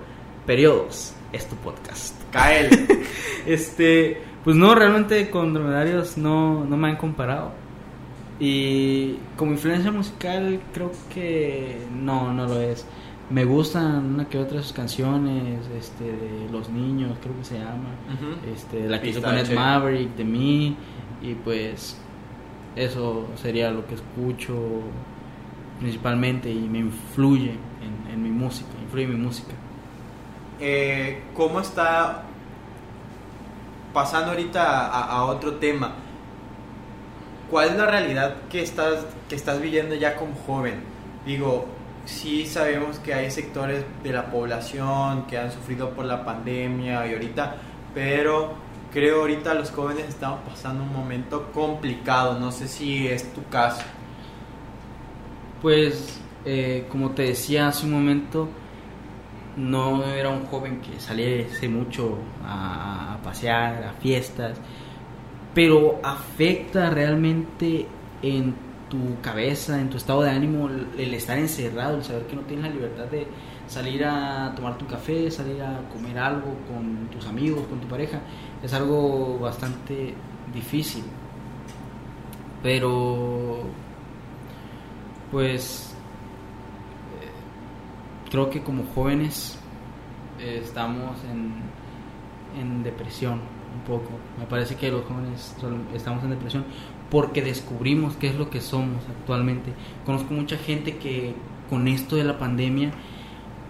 periodos, 0.47 1.15
es 1.33 1.47
tu 1.47 1.57
podcast. 1.57 2.15
Cáele. 2.33 2.71
Este, 3.47 4.21
pues 4.45 4.57
no, 4.57 4.75
realmente 4.75 5.31
con 5.31 5.55
dromedarios 5.55 6.19
no, 6.19 6.65
no 6.65 6.77
me 6.77 6.89
han 6.89 6.97
comparado. 6.97 7.53
Y 8.39 9.17
como 9.37 9.53
influencia 9.53 9.91
musical 9.91 10.61
creo 10.73 10.93
que 11.13 11.79
no, 11.93 12.33
no 12.33 12.47
lo 12.47 12.61
es. 12.61 12.87
Me 13.31 13.45
gustan 13.45 14.15
una 14.15 14.27
que 14.27 14.39
otras 14.39 14.73
canciones, 14.73 15.67
este, 15.79 16.05
de 16.05 16.49
Los 16.51 16.71
Niños, 16.71 17.19
creo 17.23 17.37
que 17.37 17.45
se 17.45 17.59
llama, 17.59 17.91
este, 18.55 18.89
la 18.89 19.01
que 19.01 19.11
hizo 19.11 19.23
con 19.23 19.37
Ed 19.37 19.53
Maverick, 19.53 20.17
de 20.17 20.25
mí, 20.25 20.77
y 21.21 21.35
pues 21.35 22.01
eso 22.75 23.27
sería 23.37 23.71
lo 23.71 23.87
que 23.87 23.97
escucho 23.97 24.55
principalmente 25.79 26.51
y 26.51 26.61
me 26.69 26.79
influye 26.79 27.51
en, 27.51 28.13
en 28.13 28.23
mi 28.23 28.31
música, 28.31 28.71
influye 28.83 29.05
en 29.05 29.11
mi 29.19 29.27
música. 29.27 29.53
Eh, 30.59 31.23
¿Cómo 31.37 31.61
está 31.61 32.23
pasando 33.93 34.31
ahorita 34.31 34.87
a, 34.89 35.05
a 35.05 35.25
otro 35.27 35.57
tema? 35.57 35.93
¿Cuál 37.51 37.69
es 37.69 37.77
la 37.77 37.87
realidad 37.87 38.37
que 38.51 38.63
estás, 38.63 39.07
que 39.29 39.35
estás 39.35 39.61
viviendo 39.61 39.95
ya 39.95 40.17
como 40.17 40.35
joven? 40.47 40.81
Digo, 41.27 41.67
sí 42.09 42.47
sabemos 42.47 42.99
que 42.99 43.13
hay 43.13 43.31
sectores 43.31 43.85
de 44.03 44.13
la 44.13 44.31
población 44.31 45.27
que 45.27 45.37
han 45.37 45.53
sufrido 45.53 45.91
por 45.91 46.07
la 46.07 46.25
pandemia 46.25 47.07
y 47.07 47.13
ahorita, 47.13 47.57
pero 47.95 48.55
creo 48.93 49.21
ahorita 49.21 49.53
los 49.53 49.71
jóvenes 49.71 50.07
estamos 50.09 50.41
pasando 50.49 50.83
un 50.85 50.93
momento 50.93 51.53
complicado. 51.53 52.39
No 52.39 52.51
sé 52.51 52.67
si 52.67 53.07
es 53.07 53.33
tu 53.35 53.45
caso. 53.49 53.83
Pues, 55.61 56.19
eh, 56.47 56.87
como 56.91 57.11
te 57.11 57.25
decía 57.25 57.69
hace 57.69 57.85
un 57.85 57.93
momento, 57.93 58.49
no 59.57 60.05
era 60.05 60.31
un 60.31 60.47
joven 60.47 60.81
que 60.81 60.99
saliese 61.01 61.69
mucho 61.69 62.17
a, 62.43 63.15
a 63.15 63.23
pasear, 63.23 63.85
a 63.85 63.93
fiestas, 64.01 64.59
pero 65.53 66.01
afecta 66.03 66.89
realmente 66.89 67.87
en 68.23 68.68
tu 68.89 69.21
cabeza, 69.21 69.81
en 69.81 69.91
tu 69.91 69.97
estado 69.97 70.23
de 70.23 70.31
ánimo, 70.31 70.69
el, 70.69 71.15
estar 71.15 71.39
encerrado, 71.39 71.97
el 71.97 72.05
saber 72.05 72.27
que 72.27 72.37
no 72.37 72.43
tienes 72.43 72.67
la 72.67 72.75
libertad 72.75 73.05
de 73.05 73.27
salir 73.67 74.05
a 74.05 74.53
tomar 74.55 74.79
tu 74.79 74.87
café, 74.87 75.31
salir 75.31 75.63
a 75.63 75.89
comer 75.93 76.19
algo 76.19 76.55
con 76.67 77.09
tus 77.11 77.27
amigos, 77.27 77.67
con 77.67 77.81
tu 77.81 77.89
pareja, 77.89 78.21
es 78.63 78.73
algo 78.73 79.39
bastante 79.39 80.15
difícil. 80.53 81.05
Pero 82.63 83.63
pues 85.31 85.95
eh, 87.23 88.31
creo 88.31 88.51
que 88.51 88.63
como 88.63 88.85
jóvenes 88.95 89.59
eh, 90.41 90.61
estamos 90.63 91.19
en, 91.25 91.55
en 92.61 92.83
depresión 92.83 93.41
un 93.75 93.85
poco. 93.87 94.11
Me 94.39 94.47
parece 94.47 94.77
que 94.77 94.91
los 94.91 95.05
jóvenes 95.05 95.55
estamos 95.95 96.25
en 96.25 96.31
depresión 96.31 96.65
porque 97.11 97.43
descubrimos 97.43 98.17
qué 98.17 98.29
es 98.29 98.35
lo 98.37 98.51
que 98.51 98.61
somos 98.61 99.03
actualmente. 99.09 99.73
Conozco 100.05 100.35
mucha 100.35 100.57
gente 100.57 100.97
que 100.99 101.35
con 101.71 101.89
esto 101.89 102.17
de 102.17 102.25
la 102.25 102.39
pandemia 102.39 102.91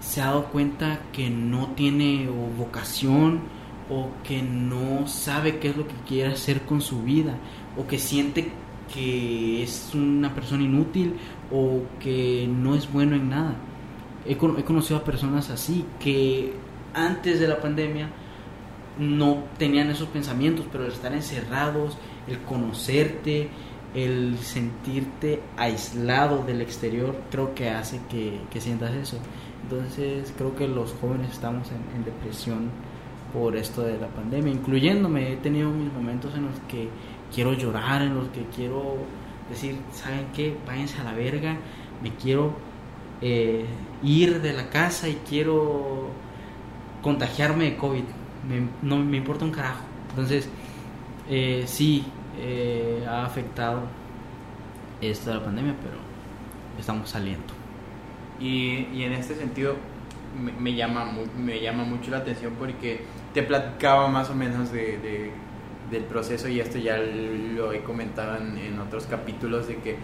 se 0.01 0.21
ha 0.23 0.27
dado 0.27 0.45
cuenta 0.47 1.01
que 1.13 1.31
no 1.31 1.69
tiene 1.77 2.29
vocación 2.57 3.41
o 3.91 4.09
que 4.23 4.43
no 4.43 5.07
sabe 5.07 5.59
qué 5.59 5.71
es 5.71 5.77
lo 5.77 5.87
que 5.89 5.95
quiere 6.07 6.33
hacer 6.33 6.63
con 6.63 6.81
su 6.81 7.03
vida 7.03 7.35
o 7.77 7.87
que 7.87 7.99
siente 7.99 8.51
que 8.93 9.63
es 9.63 9.91
una 9.95 10.35
persona 10.35 10.63
inútil 10.65 11.15
o 11.53 11.83
que 12.01 12.49
no 12.51 12.75
es 12.75 12.91
bueno 12.93 13.17
en 13.17 13.29
nada. 13.31 13.55
He, 14.27 14.37
con- 14.37 14.59
he 14.59 14.65
conocido 14.65 14.99
a 15.01 15.05
personas 15.05 15.51
así 15.51 15.85
que 16.01 16.53
antes 16.95 17.41
de 17.41 17.49
la 17.49 17.61
pandemia 17.61 18.09
no 18.99 19.45
tenían 19.59 19.91
esos 19.91 20.09
pensamientos, 20.09 20.67
pero 20.73 20.85
el 20.87 20.93
estar 20.93 21.13
encerrados, 21.13 21.97
el 22.29 22.39
conocerte, 22.41 23.49
el 23.95 24.37
sentirte 24.39 25.41
aislado 25.57 26.45
del 26.45 26.61
exterior, 26.61 27.17
creo 27.31 27.55
que 27.55 27.71
hace 27.71 28.01
que, 28.11 28.41
que 28.51 28.61
sientas 28.61 28.93
eso. 28.95 29.19
Entonces 29.63 30.33
creo 30.37 30.55
que 30.55 30.69
los 30.69 30.93
jóvenes 31.01 31.33
estamos 31.33 31.69
en, 31.71 32.05
depresión 32.05 32.71
por 33.33 33.57
esto 33.57 33.83
de 33.83 33.99
la 33.99 34.09
pandemia, 34.09 34.53
incluyéndome. 34.53 35.33
He 35.33 35.37
tenido 35.37 35.71
mis 35.71 35.93
momentos 35.93 36.35
en 36.35 36.47
los 36.47 36.55
que 36.69 36.89
quiero 37.35 37.53
llorar, 37.53 38.03
en 38.03 38.15
los 38.15 38.29
que 38.29 38.45
quiero 38.55 38.97
decir, 39.51 39.77
¿saben 39.93 40.27
qué? 40.35 40.57
Váyanse 40.67 41.01
a 41.01 41.05
la 41.05 41.13
verga, 41.13 41.57
me 42.03 42.15
quiero 42.15 42.53
eh, 43.21 43.65
ir 44.03 44.41
de 44.41 44.53
la 44.53 44.71
casa 44.71 45.09
y 45.09 45.19
quiero 45.29 46.09
contagiarme 47.03 47.65
de 47.65 47.77
COVID. 47.77 48.05
Me- 48.49 48.69
no 48.89 48.97
me 48.97 49.17
importa 49.19 49.45
un 49.45 49.51
carajo. 49.51 49.83
Entonces, 50.11 50.49
eh, 51.29 51.65
sí, 51.67 52.05
eh, 52.39 53.05
ha 53.09 53.25
afectado 53.25 53.83
esto 55.01 55.31
de 55.31 55.37
la 55.37 55.45
pandemia, 55.45 55.75
pero 55.83 55.97
estamos 56.79 57.11
saliendo. 57.11 57.55
Y, 58.41 58.89
y 58.93 59.03
en 59.05 59.13
este 59.13 59.35
sentido 59.35 59.77
me, 60.41 60.53
me 60.53 60.75
llama, 60.75 61.11
me 61.37 61.61
llama 61.61 61.85
mucho 61.85 62.11
la 62.11 62.19
atención 62.19 62.55
porque 62.59 63.03
te 63.35 63.43
platicaba 63.43 64.09
más 64.09 64.31
o 64.31 64.35
menos 64.35 64.73
de, 64.73 64.99
de- 64.99 65.33
del 65.91 66.05
proceso 66.05 66.49
y 66.49 66.61
esto 66.61 66.79
ya 66.79 66.99
lo 66.99 67.73
he 67.73 67.83
comentado 67.83 68.37
en, 68.37 68.79
otros 68.79 69.07
capítulos 69.07 69.69
de 69.69 69.77
que 69.79 69.97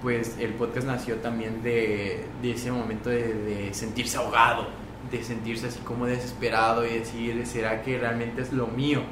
pues 0.00 0.36
el 0.38 0.54
podcast 0.54 0.86
nació 0.86 1.16
también 1.16 1.62
de, 1.62 2.26
de 2.40 2.52
ese 2.52 2.70
momento 2.72 3.10
de 3.10 3.70
sentirse 3.74 4.16
ahogado, 4.18 4.68
de 5.10 5.22
sentirse 5.24 5.66
así 5.68 5.80
como 5.80 6.06
desesperado 6.06 6.86
y 6.86 6.98
decir, 7.00 7.44
¿será 7.46 7.82
que 7.82 7.98
realmente 7.98 8.42
es 8.42 8.52
lo 8.52 8.68
mío 8.68 9.02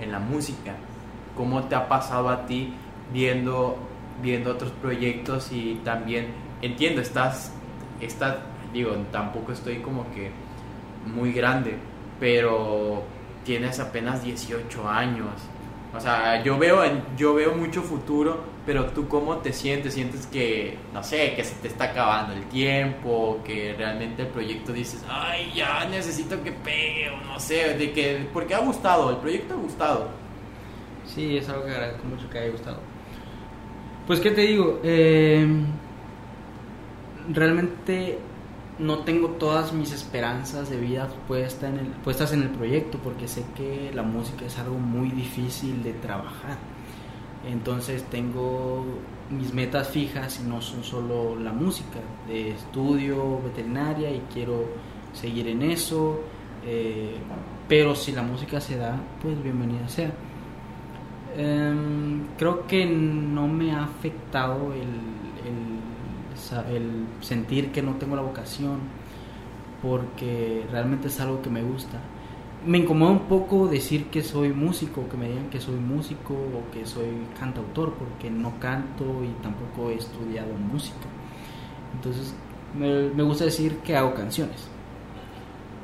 en 0.00 0.12
la 0.12 0.18
música? 0.18 0.74
¿Cómo 1.38 1.62
te 1.62 1.74
ha 1.74 1.88
pasado 1.88 2.28
a 2.28 2.44
ti 2.44 2.74
viendo, 3.12 3.78
viendo 4.20 4.50
otros 4.50 4.72
proyectos 4.72 5.52
y 5.52 5.80
también, 5.84 6.26
entiendo, 6.60 7.00
estás, 7.00 7.52
estás, 8.00 8.36
digo, 8.72 8.90
tampoco 9.12 9.52
estoy 9.52 9.76
como 9.76 10.10
que 10.10 10.30
muy 11.06 11.32
grande, 11.32 11.76
pero 12.18 13.04
tienes 13.44 13.78
apenas 13.80 14.22
18 14.22 14.88
años. 14.88 15.30
O 15.96 16.00
sea, 16.00 16.42
yo 16.42 16.58
veo, 16.58 16.82
yo 17.16 17.34
veo 17.34 17.54
mucho 17.54 17.82
futuro, 17.82 18.40
pero 18.66 18.86
tú 18.86 19.08
cómo 19.08 19.38
te 19.38 19.54
sientes? 19.54 19.94
¿Sientes 19.94 20.26
que, 20.26 20.76
no 20.92 21.02
sé, 21.02 21.34
que 21.34 21.42
se 21.42 21.54
te 21.54 21.68
está 21.68 21.84
acabando 21.84 22.34
el 22.34 22.44
tiempo? 22.48 23.40
Que 23.42 23.74
realmente 23.78 24.22
el 24.22 24.28
proyecto 24.28 24.72
dices, 24.72 25.02
ay, 25.08 25.50
ya 25.54 25.86
necesito 25.86 26.42
que 26.42 26.52
pegue, 26.52 27.08
o 27.08 27.24
no 27.24 27.40
sé, 27.40 27.74
de 27.74 27.92
que, 27.92 28.28
porque 28.34 28.54
ha 28.54 28.58
gustado, 28.58 29.10
el 29.10 29.16
proyecto 29.16 29.54
ha 29.54 29.56
gustado. 29.56 30.08
Sí, 31.14 31.36
es 31.36 31.48
algo 31.48 31.64
que 31.64 31.70
agradezco 31.72 32.06
mucho 32.06 32.28
que 32.30 32.38
haya 32.38 32.52
gustado. 32.52 32.78
Pues, 34.06 34.20
¿qué 34.20 34.30
te 34.30 34.42
digo? 34.42 34.80
Eh, 34.82 35.46
realmente 37.32 38.18
no 38.78 39.00
tengo 39.00 39.30
todas 39.30 39.72
mis 39.72 39.92
esperanzas 39.92 40.70
de 40.70 40.78
vida 40.78 41.08
puestas 41.26 42.32
en 42.32 42.42
el 42.42 42.50
proyecto 42.50 42.98
porque 43.02 43.26
sé 43.26 43.44
que 43.56 43.90
la 43.92 44.02
música 44.02 44.46
es 44.46 44.58
algo 44.58 44.78
muy 44.78 45.10
difícil 45.10 45.82
de 45.82 45.92
trabajar. 45.94 46.58
Entonces 47.50 48.04
tengo 48.04 48.84
mis 49.30 49.52
metas 49.52 49.88
fijas 49.88 50.40
y 50.40 50.48
no 50.48 50.60
son 50.60 50.84
solo 50.84 51.36
la 51.38 51.52
música, 51.52 52.00
de 52.26 52.50
estudio 52.52 53.40
veterinaria 53.42 54.10
y 54.10 54.22
quiero 54.32 54.64
seguir 55.12 55.48
en 55.48 55.62
eso. 55.62 56.20
eh, 56.64 57.16
pero 57.68 57.94
si 57.94 58.12
la 58.12 58.22
música 58.22 58.60
se 58.60 58.76
da, 58.76 58.98
pues 59.20 59.42
bienvenida 59.42 59.88
sea. 59.88 60.10
Em, 61.38 62.26
creo 62.36 62.66
que 62.66 62.84
no 62.84 63.46
me 63.46 63.70
ha 63.70 63.84
afectado 63.84 64.72
el, 64.74 64.88
sentir 67.20 67.70
que 67.70 67.80
no 67.80 67.94
tengo 67.94 68.16
la 68.16 68.22
vocación 68.22 68.78
porque 69.80 70.66
realmente 70.72 71.06
es 71.06 71.20
algo 71.20 71.40
que 71.40 71.48
me 71.48 71.62
gusta. 71.62 72.00
Me 72.66 72.78
incomoda 72.78 73.12
un 73.12 73.28
poco 73.28 73.68
decir 73.68 74.06
que 74.06 74.22
soy 74.22 74.52
músico, 74.52 75.08
que 75.08 75.16
me 75.16 75.28
digan 75.28 75.48
que 75.48 75.60
soy 75.60 75.76
músico 75.76 76.34
o 76.34 76.72
que 76.72 76.84
soy 76.84 77.06
cantautor, 77.38 77.94
porque 77.94 78.30
no 78.30 78.58
canto 78.58 79.04
y 79.22 79.28
tampoco 79.40 79.90
he 79.90 79.94
estudiado 79.94 80.52
música. 80.54 81.06
Entonces 81.94 82.34
me 82.74 83.22
gusta 83.22 83.44
decir 83.44 83.76
que 83.78 83.96
hago 83.96 84.12
canciones. 84.12 84.68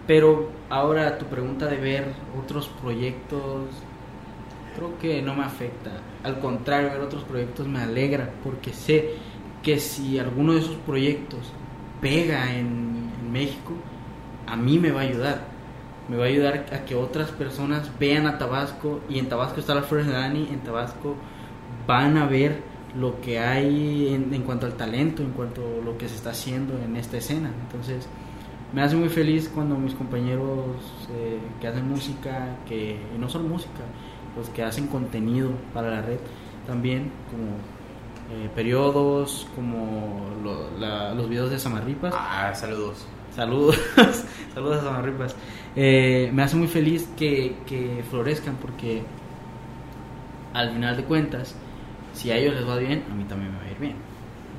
Pero 0.08 0.50
ahora 0.68 1.16
tu 1.16 1.26
pregunta 1.26 1.66
de 1.66 1.76
ver 1.76 2.12
otros 2.42 2.68
proyectos, 2.82 3.68
creo 4.74 4.98
que 4.98 5.22
no 5.22 5.34
me 5.34 5.44
afecta. 5.44 5.90
Al 6.22 6.40
contrario, 6.40 6.90
ver 6.90 7.00
otros 7.00 7.24
proyectos 7.24 7.66
me 7.66 7.80
alegra 7.80 8.30
porque 8.42 8.72
sé 8.72 9.14
que 9.62 9.78
si 9.78 10.18
alguno 10.18 10.54
de 10.54 10.60
esos 10.60 10.76
proyectos 10.76 11.52
pega 12.00 12.52
en, 12.52 13.10
en 13.20 13.32
México, 13.32 13.72
a 14.46 14.56
mí 14.56 14.78
me 14.78 14.90
va 14.90 15.00
a 15.00 15.04
ayudar. 15.04 15.54
Me 16.08 16.16
va 16.16 16.24
a 16.24 16.28
ayudar 16.28 16.66
a 16.72 16.84
que 16.84 16.94
otras 16.94 17.30
personas 17.30 17.90
vean 17.98 18.26
a 18.26 18.37
Tabasco 18.37 19.00
y 19.08 19.18
en 19.18 19.28
Tabasco 19.28 19.60
está 19.60 19.74
la 19.74 19.82
de 19.82 20.12
Dani, 20.12 20.48
en 20.50 20.60
Tabasco 20.60 21.16
van 21.87 22.18
a 22.18 22.26
ver 22.26 22.62
lo 22.94 23.20
que 23.20 23.38
hay 23.38 24.14
en, 24.14 24.32
en 24.32 24.42
cuanto 24.42 24.66
al 24.66 24.74
talento, 24.74 25.22
en 25.22 25.30
cuanto 25.30 25.62
a 25.62 25.84
lo 25.84 25.96
que 25.98 26.08
se 26.08 26.16
está 26.16 26.30
haciendo 26.30 26.78
en 26.78 26.96
esta 26.96 27.16
escena. 27.16 27.50
Entonces, 27.62 28.06
me 28.72 28.82
hace 28.82 28.96
muy 28.96 29.08
feliz 29.08 29.50
cuando 29.52 29.76
mis 29.76 29.94
compañeros 29.94 30.76
eh, 31.10 31.38
que 31.60 31.68
hacen 31.68 31.88
música, 31.88 32.56
que 32.66 32.98
y 33.14 33.18
no 33.18 33.28
solo 33.28 33.48
música, 33.48 33.84
los 34.36 34.48
que 34.50 34.62
hacen 34.62 34.86
contenido 34.88 35.50
para 35.72 35.90
la 35.90 36.02
red 36.02 36.18
también, 36.66 37.10
como 37.30 37.52
eh, 38.42 38.48
periodos, 38.54 39.46
como 39.54 40.30
lo- 40.42 40.70
la- 40.78 41.14
los 41.14 41.28
videos 41.28 41.50
de 41.50 41.58
Samarripas. 41.58 42.14
Ah, 42.16 42.52
saludos. 42.54 43.06
saludos, 43.34 43.78
saludos 44.54 44.78
a 44.78 44.84
Samarripas. 44.84 45.36
Eh, 45.76 46.30
me 46.32 46.42
hace 46.42 46.56
muy 46.56 46.68
feliz 46.68 47.08
que, 47.16 47.56
que 47.66 48.02
florezcan 48.10 48.56
porque 48.56 49.02
al 50.52 50.70
final 50.72 50.96
de 50.96 51.04
cuentas, 51.04 51.54
si 52.12 52.30
a 52.30 52.36
ellos 52.36 52.54
les 52.54 52.66
va 52.68 52.76
bien, 52.76 53.04
a 53.10 53.14
mí 53.14 53.24
también 53.24 53.52
me 53.52 53.58
va 53.58 53.64
a 53.64 53.70
ir 53.70 53.78
bien. 53.78 53.96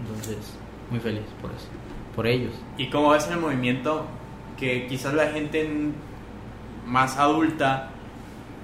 Entonces, 0.02 0.58
muy 0.92 1.00
feliz 1.00 1.24
por 1.42 1.52
eso, 1.52 1.68
por 2.16 2.28
ellos. 2.28 2.54
¿Y 2.78 2.90
cómo 2.90 3.10
ves 3.12 3.28
el 3.30 3.40
movimiento 3.40 4.06
que 4.58 4.88
quizás 4.88 5.14
la 5.14 5.28
gente 5.28 5.68
más 6.86 7.18
adulta 7.18 7.90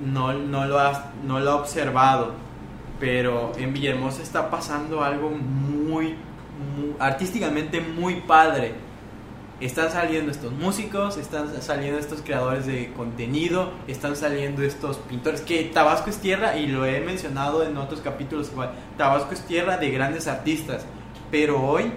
no, 0.03 0.33
no, 0.33 0.65
lo, 0.65 0.79
ha, 0.79 1.11
no 1.23 1.39
lo 1.39 1.51
ha 1.51 1.55
observado? 1.55 2.33
Pero 2.99 3.53
en 3.57 3.73
Villahermosa 3.73 4.21
está 4.21 4.49
pasando 4.49 5.03
algo 5.03 5.29
muy, 5.29 6.15
muy 6.15 6.95
artísticamente 6.99 7.81
muy 7.81 8.21
padre 8.21 8.75
están 9.61 9.91
saliendo 9.91 10.31
estos 10.31 10.51
músicos, 10.51 11.17
están 11.17 11.61
saliendo 11.61 11.99
estos 11.99 12.21
creadores 12.21 12.65
de 12.65 12.91
contenido, 12.93 13.71
están 13.87 14.15
saliendo 14.15 14.63
estos 14.63 14.97
pintores, 14.97 15.41
que 15.41 15.65
Tabasco 15.65 16.09
es 16.09 16.17
tierra, 16.17 16.57
y 16.57 16.67
lo 16.67 16.85
he 16.85 16.99
mencionado 17.01 17.63
en 17.63 17.77
otros 17.77 18.01
capítulos 18.01 18.49
igual, 18.51 18.71
Tabasco 18.97 19.33
es 19.33 19.41
tierra 19.41 19.77
de 19.77 19.91
grandes 19.91 20.27
artistas, 20.27 20.85
pero 21.29 21.61
hoy 21.61 21.91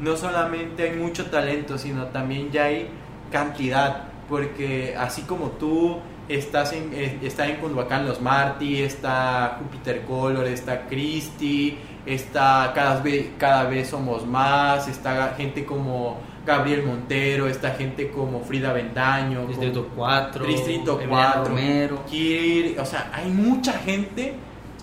no 0.00 0.16
solamente 0.16 0.84
hay 0.84 0.96
mucho 0.96 1.26
talento, 1.26 1.76
sino 1.76 2.06
también 2.06 2.50
ya 2.50 2.64
hay 2.64 2.88
cantidad, 3.30 4.04
porque 4.28 4.96
así 4.96 5.22
como 5.22 5.48
tú 5.50 5.98
estás 6.30 6.72
en, 6.72 6.92
eh, 6.94 7.18
está 7.22 7.48
en 7.48 7.56
Cunduacán 7.56 8.06
Los 8.06 8.20
Marty, 8.20 8.82
está 8.82 9.58
Júpiter 9.58 10.02
Color, 10.02 10.46
está 10.46 10.86
Christy, 10.86 11.76
está 12.06 12.70
cada 12.74 13.00
vez, 13.00 13.30
cada 13.36 13.64
vez 13.64 13.88
somos 13.88 14.24
más, 14.24 14.86
está 14.86 15.34
gente 15.36 15.64
como 15.64 16.18
Gabriel 16.46 16.84
Montero, 16.84 17.48
esta 17.48 17.72
gente 17.72 18.10
como 18.10 18.40
Frida 18.42 18.72
Vendaño, 18.72 19.46
Distrito 19.46 19.88
4, 19.94 20.46
Distrito 20.46 21.00
4, 21.08 22.04
Kir, 22.08 22.78
o 22.78 22.84
sea, 22.84 23.10
hay 23.12 23.30
mucha 23.30 23.72
gente 23.72 24.34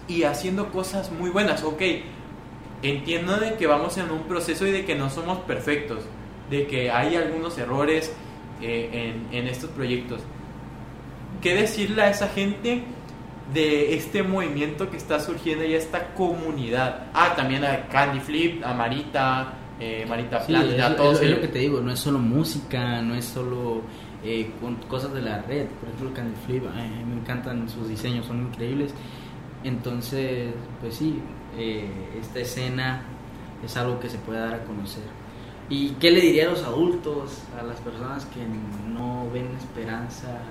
y 0.08 0.24
haciendo 0.24 0.70
cosas 0.72 1.12
muy 1.12 1.30
buenas. 1.30 1.64
Ok, 1.64 1.82
entiendo 2.82 3.38
de 3.38 3.56
que 3.56 3.68
vamos 3.68 3.98
en 3.98 4.12
un 4.12 4.24
proceso 4.24 4.68
y 4.68 4.72
de 4.72 4.86
que 4.86 4.96
no 4.96 5.10
somos 5.10 5.40
perfectos, 5.40 6.04
de 6.50 6.68
que 6.68 6.92
hay 6.92 7.16
algunos 7.16 7.58
errores 7.58 8.14
eh, 8.62 9.16
en, 9.32 9.38
en 9.38 9.48
estos 9.48 9.70
proyectos. 9.70 10.22
¿Qué 11.48 11.56
decirle 11.56 12.02
a 12.02 12.10
esa 12.10 12.28
gente? 12.28 12.84
de 13.54 13.96
este 13.96 14.22
movimiento 14.22 14.92
que 14.92 14.98
está 14.98 15.22
surgiendo 15.22 15.64
y 15.64 15.76
esta 15.76 16.14
comunidad. 16.14 17.08
Ah, 17.14 17.34
también 17.38 17.64
a 17.64 17.88
Candy 17.88 18.20
Flip, 18.20 18.62
a 18.66 18.74
Marita, 18.74 19.54
eh, 19.80 20.06
Marita 20.06 20.42
sí, 20.46 20.54
es, 20.54 21.30
lo 21.30 21.40
que 21.40 21.48
te 21.48 21.60
digo, 21.60 21.80
no 21.80 21.90
es 21.90 22.00
solo 22.00 22.20
música, 22.20 23.02
no 23.02 23.16
es 23.16 23.24
solo 23.24 23.84
eh, 24.22 24.52
cosas 24.90 25.14
de 25.14 25.22
la 25.22 25.44
red. 25.44 25.68
Por 25.68 25.88
ejemplo, 25.88 26.14
Candy 26.14 26.36
Flip, 26.46 26.64
me 26.64 27.16
encantan 27.16 27.70
sus 27.70 27.88
diseños, 27.88 28.26
son 28.26 28.48
increíbles. 28.48 28.94
Entonces, 29.64 30.54
pues 30.82 30.96
sí, 30.96 31.22
eh, 31.58 31.90
esta 32.20 32.40
escena 32.40 33.04
es 33.64 33.78
algo 33.78 33.98
que 34.02 34.10
se 34.10 34.18
puede 34.18 34.40
dar 34.40 34.56
a 34.56 34.64
conocer. 34.66 35.04
¿Y 35.70 35.92
qué 35.92 36.12
le 36.12 36.20
diría 36.20 36.48
a 36.48 36.50
los 36.50 36.64
adultos, 36.64 37.44
a 37.58 37.64
las 37.64 37.80
personas 37.80 38.26
que 38.26 38.42
no 38.94 39.30
ven 39.32 39.48
esperanza 39.58 40.42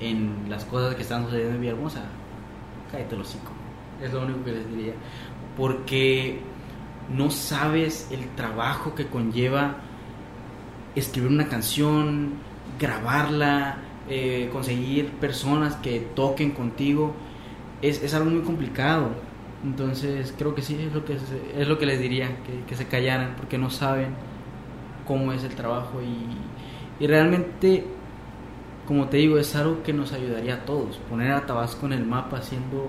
en 0.00 0.46
las 0.48 0.64
cosas 0.64 0.94
que 0.94 1.02
están 1.02 1.24
sucediendo 1.24 1.54
en 1.54 1.60
Villahermosa? 1.60 2.04
Cállate 2.90 3.14
el 3.14 3.20
hocico. 3.20 3.52
Es 4.02 4.12
lo 4.12 4.22
único 4.22 4.44
que 4.44 4.52
les 4.52 4.68
diría. 4.68 4.94
Porque 5.56 6.40
no 7.14 7.30
sabes 7.30 8.08
el 8.10 8.28
trabajo 8.34 8.94
que 8.94 9.06
conlleva 9.06 9.76
escribir 10.94 11.30
una 11.30 11.48
canción, 11.48 12.32
grabarla, 12.78 13.78
eh, 14.08 14.48
conseguir 14.52 15.10
personas 15.12 15.76
que 15.76 16.00
toquen 16.14 16.52
contigo, 16.52 17.14
es, 17.82 18.14
algo 18.14 18.30
muy 18.30 18.42
complicado. 18.42 19.10
Entonces 19.64 20.34
creo 20.36 20.54
que 20.54 20.62
sí, 20.62 20.78
es 20.80 20.94
lo 20.94 21.04
que, 21.04 21.18
es 21.56 21.68
lo 21.68 21.78
que 21.78 21.86
les 21.86 22.00
diría, 22.00 22.30
que, 22.66 22.76
se 22.76 22.86
callaran, 22.86 23.34
porque 23.36 23.58
no 23.58 23.70
saben 23.70 24.14
cómo 25.06 25.32
es 25.32 25.42
el 25.44 25.54
trabajo 25.54 26.00
y, 26.00 27.02
y 27.04 27.06
realmente, 27.06 27.84
como 28.88 29.08
te 29.08 29.18
digo, 29.18 29.36
es 29.36 29.54
algo 29.54 29.82
que 29.82 29.92
nos 29.92 30.14
ayudaría 30.14 30.54
a 30.54 30.64
todos. 30.64 30.96
Poner 31.10 31.32
a 31.32 31.44
Tabasco 31.44 31.84
en 31.84 31.92
el 31.92 32.06
mapa 32.06 32.40
siendo, 32.40 32.88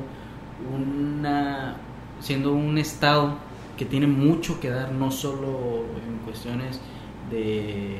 una, 0.73 1.75
siendo 2.21 2.53
un 2.53 2.77
estado 2.77 3.33
que 3.77 3.83
tiene 3.83 4.07
mucho 4.07 4.61
que 4.61 4.69
dar, 4.69 4.93
no 4.93 5.11
solo 5.11 5.83
en 6.07 6.19
cuestiones 6.23 6.79
de, 7.29 7.97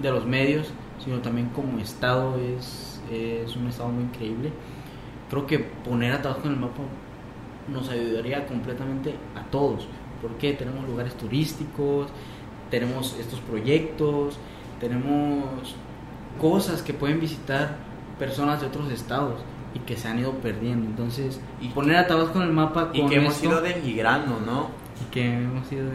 de 0.00 0.10
los 0.10 0.24
medios, 0.24 0.72
sino 1.04 1.18
también 1.18 1.50
como 1.50 1.78
Estado 1.80 2.38
es, 2.38 3.02
es 3.12 3.56
un 3.56 3.66
Estado 3.66 3.90
muy 3.90 4.04
increíble. 4.04 4.50
Creo 5.28 5.46
que 5.46 5.58
poner 5.58 6.12
a 6.12 6.22
Tabasco 6.22 6.46
en 6.46 6.54
el 6.54 6.60
mapa 6.60 6.80
nos 7.70 7.90
ayudaría 7.90 8.46
completamente 8.46 9.16
a 9.36 9.42
todos, 9.50 9.86
porque 10.22 10.54
tenemos 10.54 10.88
lugares 10.88 11.14
turísticos, 11.18 12.08
tenemos 12.70 13.14
estos 13.20 13.40
proyectos, 13.40 14.38
tenemos 14.80 15.76
cosas 16.40 16.82
que 16.82 16.94
pueden 16.94 17.20
visitar 17.20 17.76
personas 18.18 18.60
de 18.60 18.66
otros 18.66 18.90
estados 18.90 19.40
y 19.74 19.78
que 19.80 19.96
se 19.96 20.08
han 20.08 20.18
ido 20.18 20.32
perdiendo. 20.34 20.86
Entonces, 20.86 21.40
y 21.60 21.68
poner 21.68 21.96
a 21.96 22.06
Tabasco 22.06 22.40
en 22.40 22.48
el 22.48 22.52
mapa 22.52 22.90
y 22.92 23.06
que 23.06 23.16
hemos 23.16 23.42
ido 23.42 23.60
denigrando, 23.60 24.40
¿no? 24.40 24.82
que 25.10 25.24
hemos 25.24 25.70
ido 25.72 25.90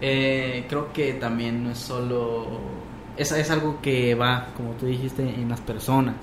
eh, 0.00 0.64
creo 0.68 0.92
que 0.92 1.14
también 1.14 1.64
no 1.64 1.70
es 1.70 1.78
solo. 1.78 2.46
Es, 3.16 3.32
es 3.32 3.50
algo 3.50 3.80
que 3.82 4.14
va, 4.14 4.46
como 4.56 4.72
tú 4.72 4.86
dijiste, 4.86 5.22
en 5.22 5.48
las 5.48 5.60
personas. 5.60 6.14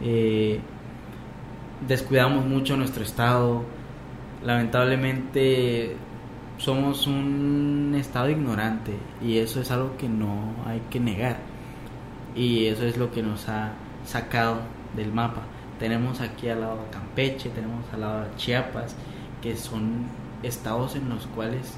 Eh, 0.00 0.58
descuidamos 1.86 2.46
mucho 2.46 2.76
nuestro 2.76 3.04
estado. 3.04 3.62
Lamentablemente 4.42 5.96
somos 6.58 7.06
un 7.06 7.94
estado 7.98 8.30
ignorante 8.30 8.96
y 9.22 9.38
eso 9.38 9.60
es 9.60 9.70
algo 9.70 9.96
que 9.96 10.08
no 10.08 10.54
hay 10.66 10.80
que 10.90 11.00
negar. 11.00 11.38
Y 12.34 12.66
eso 12.66 12.84
es 12.84 12.96
lo 12.96 13.10
que 13.12 13.22
nos 13.22 13.48
ha 13.48 13.72
sacado 14.04 14.60
del 14.96 15.12
mapa. 15.12 15.42
Tenemos 15.78 16.20
aquí 16.20 16.48
al 16.48 16.60
lado 16.60 16.86
Campeche, 16.90 17.50
tenemos 17.50 17.84
al 17.92 18.00
lado 18.00 18.26
Chiapas 18.36 18.96
que 19.42 19.56
son 19.56 20.06
estados 20.42 20.96
en 20.96 21.08
los 21.08 21.26
cuales 21.28 21.74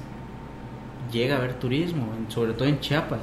llega 1.11 1.35
a 1.35 1.37
haber 1.39 1.55
turismo, 1.55 2.07
sobre 2.27 2.53
todo 2.53 2.67
en 2.67 2.79
Chiapas. 2.79 3.19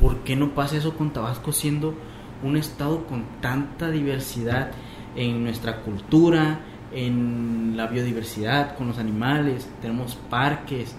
¿Por 0.00 0.18
qué 0.18 0.36
no 0.36 0.54
pasa 0.54 0.76
eso 0.76 0.96
con 0.96 1.10
Tabasco 1.10 1.52
siendo 1.52 1.94
un 2.42 2.56
estado 2.56 3.06
con 3.06 3.24
tanta 3.40 3.90
diversidad 3.90 4.70
en 5.14 5.42
nuestra 5.42 5.80
cultura, 5.80 6.60
en 6.92 7.76
la 7.76 7.86
biodiversidad, 7.86 8.76
con 8.76 8.88
los 8.88 8.98
animales? 8.98 9.68
Tenemos 9.80 10.16
parques, 10.30 10.94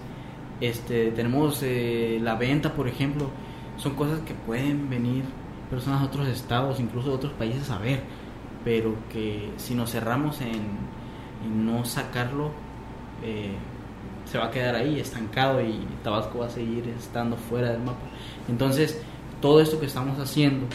este, 0.60 1.10
tenemos 1.12 1.62
eh, 1.62 2.18
la 2.22 2.34
venta, 2.34 2.74
por 2.74 2.88
ejemplo. 2.88 3.30
Son 3.76 3.94
cosas 3.94 4.20
que 4.20 4.34
pueden 4.34 4.90
venir 4.90 5.24
personas 5.70 6.00
de 6.00 6.06
otros 6.06 6.28
estados, 6.28 6.80
incluso 6.80 7.10
de 7.10 7.14
otros 7.14 7.32
países 7.34 7.70
a 7.70 7.78
ver, 7.78 8.02
pero 8.64 8.94
que 9.12 9.50
si 9.56 9.74
nos 9.74 9.90
cerramos 9.90 10.40
en 10.40 10.62
no 11.64 11.84
sacarlo, 11.84 12.50
eh, 13.22 13.54
se 14.24 14.38
va 14.38 14.46
a 14.46 14.50
quedar 14.50 14.74
ahí 14.74 14.98
estancado 15.00 15.62
y 15.62 15.86
Tabasco 16.02 16.40
va 16.40 16.46
a 16.46 16.50
seguir 16.50 16.86
estando 16.88 17.36
fuera 17.36 17.70
del 17.70 17.80
mapa. 17.80 18.06
Entonces, 18.48 19.00
todo 19.40 19.60
esto 19.60 19.80
que 19.80 19.86
estamos 19.86 20.18
haciendo, 20.18 20.66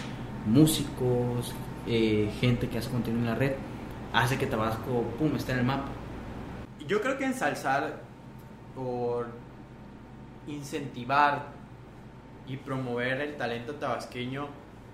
músicos, 0.46 1.54
eh, 1.88 2.32
gente 2.40 2.68
que 2.70 2.78
hace 2.78 2.90
contenido 2.90 3.24
en 3.24 3.30
la 3.30 3.36
red, 3.36 3.54
hace 4.14 4.38
que 4.38 4.46
Tabasco, 4.46 5.04
pum, 5.18 5.36
esté 5.36 5.54
en 5.54 5.60
el 5.60 5.66
mapa. 5.66 5.90
Yo 6.88 7.02
creo 7.02 7.18
que 7.18 7.26
ensalzar 7.26 8.02
por 8.76 9.28
incentivar 10.48 11.48
y 12.48 12.58
promover 12.58 13.22
el 13.22 13.38
talento 13.38 13.76
tabasqueño 13.76 14.48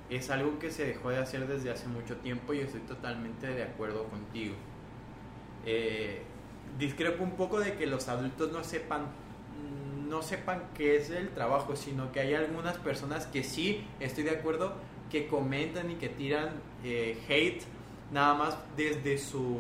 es 0.10 0.30
algo 0.30 0.60
que 0.60 0.72
se 0.72 0.86
dejó 0.86 1.10
de 1.10 1.18
hacer 1.18 1.48
desde 1.48 1.72
hace 1.72 1.88
mucho 1.88 2.18
tiempo 2.18 2.54
y 2.54 2.60
estoy 2.60 2.82
totalmente 2.82 3.48
de 3.48 3.64
acuerdo 3.64 4.06
contigo. 4.06 4.56
Eh, 5.66 6.24
discrepo 6.78 7.24
un 7.24 7.32
poco 7.32 7.60
de 7.60 7.76
que 7.76 7.86
los 7.86 8.08
adultos 8.08 8.52
no 8.52 8.64
sepan 8.64 9.08
no 10.08 10.24
sepan 10.24 10.64
qué 10.74 10.98
es 10.98 11.12
el 11.12 11.30
trabajo, 11.30 11.76
sino 11.76 12.12
que 12.12 12.20
hay 12.20 12.34
algunas 12.34 12.78
personas 12.80 13.28
que 13.28 13.44
sí, 13.44 13.86
estoy 14.00 14.24
de 14.24 14.32
acuerdo, 14.32 14.74
que 15.12 15.28
comentan 15.28 15.92
y 15.92 15.96
que 15.96 16.10
tiran 16.10 16.50
eh, 16.84 17.16
hate 17.30 17.64
nada 18.12 18.34
más 18.34 18.58
desde 18.76 19.18
su 19.18 19.60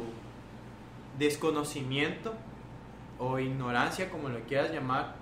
desconocimiento 1.17 2.33
o 3.17 3.37
ignorancia, 3.39 4.09
como 4.09 4.29
lo 4.29 4.39
quieras 4.41 4.71
llamar. 4.71 5.15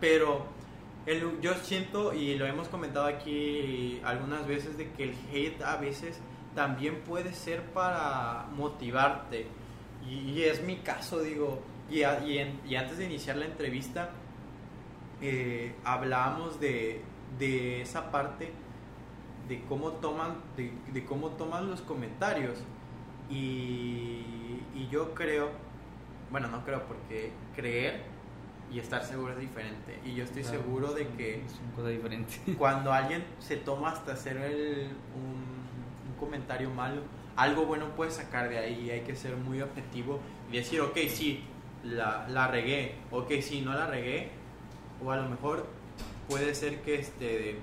Pero 0.00 0.46
yo 1.40 1.54
siento, 1.62 2.12
y 2.12 2.34
lo 2.34 2.46
hemos 2.46 2.68
comentado 2.68 3.06
aquí 3.06 4.00
algunas 4.04 4.46
veces, 4.46 4.76
de 4.76 4.90
que 4.92 5.04
el 5.04 5.14
hate 5.32 5.62
a 5.62 5.76
veces 5.76 6.20
también 6.54 7.02
puede 7.02 7.32
ser 7.32 7.62
para 7.72 8.46
motivarte. 8.54 9.46
Y, 10.08 10.42
es 10.42 10.62
mi 10.62 10.76
caso, 10.78 11.20
digo, 11.20 11.62
y, 11.90 12.00
y, 12.00 12.76
antes 12.76 12.98
de 12.98 13.04
iniciar 13.04 13.36
la 13.36 13.46
entrevista, 13.46 14.10
eh, 15.20 15.74
hablábamos 15.84 16.60
de, 16.60 17.02
de 17.38 17.82
esa 17.82 18.10
parte 18.10 18.52
de 19.48 19.62
cómo 19.68 19.92
toman, 19.92 20.36
de, 20.56 20.72
de 20.92 21.04
cómo 21.04 21.30
toman 21.30 21.68
los 21.70 21.80
comentarios. 21.82 22.58
Y, 23.30 24.60
y 24.74 24.88
yo 24.90 25.14
creo, 25.14 25.50
bueno, 26.30 26.48
no 26.48 26.64
creo 26.64 26.82
porque 26.84 27.32
creer 27.54 28.02
y 28.72 28.78
estar 28.78 29.04
seguro 29.04 29.32
es 29.34 29.38
diferente. 29.40 29.98
Y 30.04 30.14
yo 30.14 30.24
estoy 30.24 30.42
Claro, 30.42 30.58
seguro 30.58 30.92
de 30.94 31.06
que 31.08 31.42
Son 31.48 31.70
cosas 31.74 31.90
diferentes. 31.90 32.40
cuando 32.58 32.92
alguien 32.92 33.24
se 33.38 33.56
toma 33.56 33.90
hasta 33.90 34.12
hacer 34.12 34.36
el- 34.38 34.90
un, 35.14 36.10
un 36.10 36.16
comentario 36.18 36.70
malo, 36.70 37.02
algo 37.36 37.66
bueno 37.66 37.86
puede 37.96 38.10
sacar 38.10 38.48
de 38.48 38.58
ahí. 38.58 38.90
Hay 38.90 39.00
que 39.02 39.14
ser 39.14 39.36
muy 39.36 39.60
objetivo 39.62 40.20
y 40.50 40.56
decir, 40.56 40.80
ok, 40.80 40.96
sí, 41.08 41.44
la, 41.84 42.26
la 42.28 42.48
regué, 42.48 42.94
ok, 43.10 43.30
sí, 43.42 43.60
no 43.60 43.72
la 43.74 43.86
regué, 43.86 44.30
o 45.04 45.10
a 45.12 45.16
lo 45.16 45.28
mejor 45.28 45.66
puede 46.28 46.54
ser 46.54 46.80
que 46.82 46.96
este 46.96 47.58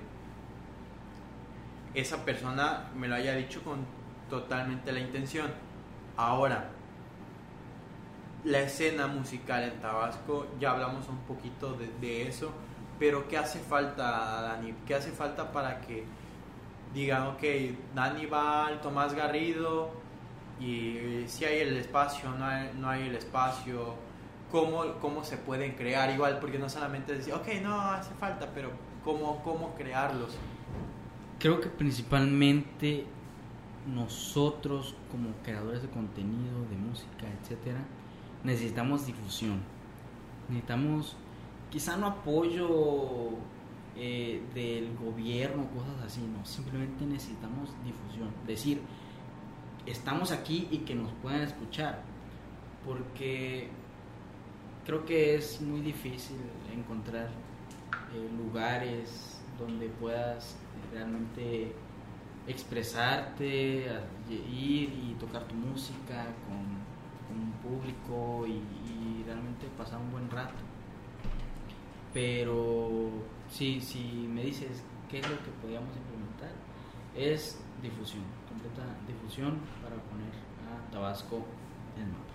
esa 1.94 2.24
persona 2.24 2.90
me 2.96 3.08
lo 3.08 3.14
haya 3.14 3.34
dicho 3.34 3.62
con 3.62 3.86
totalmente 4.28 4.92
la 4.92 5.00
intención. 5.00 5.50
Ahora, 6.16 6.70
la 8.44 8.60
escena 8.60 9.06
musical 9.06 9.62
en 9.62 9.80
Tabasco, 9.80 10.46
ya 10.60 10.72
hablamos 10.72 11.08
un 11.08 11.18
poquito 11.20 11.76
de, 12.00 12.28
eso, 12.28 12.50
pero 12.98 13.26
¿qué 13.28 13.38
hace 13.38 13.58
falta, 13.58 14.42
Dani? 14.42 14.74
¿Qué 14.86 14.94
hace 14.94 15.10
falta 15.12 15.50
para 15.50 15.80
que 15.80 16.04
digan, 16.92 17.28
ok, 17.28 17.42
Dani 17.94 18.26
va 18.26 18.70
Tomás 18.82 19.14
Garrido 19.14 19.90
y 20.60 21.24
si 21.26 21.44
hay 21.44 21.60
el 21.60 21.76
espacio, 21.76 22.30
no 22.30 22.44
hay, 22.44 22.70
no 22.76 22.88
hay 22.88 23.08
el 23.08 23.16
espacio? 23.16 23.94
¿Cómo, 24.50 24.84
¿Cómo 25.00 25.24
se 25.24 25.36
pueden 25.36 25.72
crear? 25.72 26.10
Igual, 26.10 26.38
porque 26.38 26.58
no 26.58 26.68
solamente 26.68 27.16
decir, 27.16 27.32
ok, 27.34 27.48
no 27.62 27.80
hace 27.80 28.14
falta, 28.14 28.48
pero 28.54 28.70
¿cómo, 29.04 29.42
cómo 29.42 29.74
crearlos? 29.74 30.36
Creo 31.44 31.60
que 31.60 31.68
principalmente 31.68 33.04
nosotros 33.94 34.94
como 35.10 35.28
creadores 35.42 35.82
de 35.82 35.90
contenido, 35.90 36.64
de 36.70 36.76
música, 36.78 37.26
etcétera, 37.38 37.84
necesitamos 38.42 39.04
difusión. 39.04 39.60
Necesitamos 40.48 41.18
quizá 41.70 41.98
no 41.98 42.06
apoyo 42.06 43.32
eh, 43.94 44.40
del 44.54 44.96
gobierno, 44.96 45.68
cosas 45.68 46.02
así, 46.06 46.22
no, 46.22 46.46
simplemente 46.46 47.04
necesitamos 47.04 47.68
difusión. 47.84 48.30
Decir, 48.46 48.80
estamos 49.84 50.32
aquí 50.32 50.66
y 50.70 50.78
que 50.78 50.94
nos 50.94 51.12
puedan 51.20 51.42
escuchar, 51.42 52.00
porque 52.86 53.68
creo 54.86 55.04
que 55.04 55.34
es 55.34 55.60
muy 55.60 55.82
difícil 55.82 56.38
encontrar 56.74 57.28
eh, 58.14 58.30
lugares 58.34 59.42
donde 59.58 59.90
puedas 59.90 60.56
realmente 60.92 61.74
expresarte, 62.46 63.86
ir 64.30 64.90
y 64.90 65.16
tocar 65.18 65.44
tu 65.44 65.54
música 65.54 66.26
con, 66.48 66.84
un 67.34 67.50
público 67.62 68.46
y, 68.46 69.24
realmente 69.24 69.66
pasar 69.78 69.98
un 69.98 70.12
buen 70.12 70.30
rato. 70.30 70.62
Pero 72.12 73.10
sí, 73.50 73.80
si 73.80 74.28
me 74.30 74.44
dices 74.44 74.84
qué 75.10 75.18
es 75.18 75.28
lo 75.28 75.36
que 75.38 75.50
podríamos 75.62 75.88
implementar, 75.96 76.52
es 77.16 77.58
difusión, 77.82 78.22
completa 78.48 78.82
difusión 79.08 79.58
para 79.82 79.96
poner 79.96 80.30
a 80.68 80.92
Tabasco 80.92 81.44
en 81.96 82.02
el 82.02 82.08
mapa. 82.08 82.34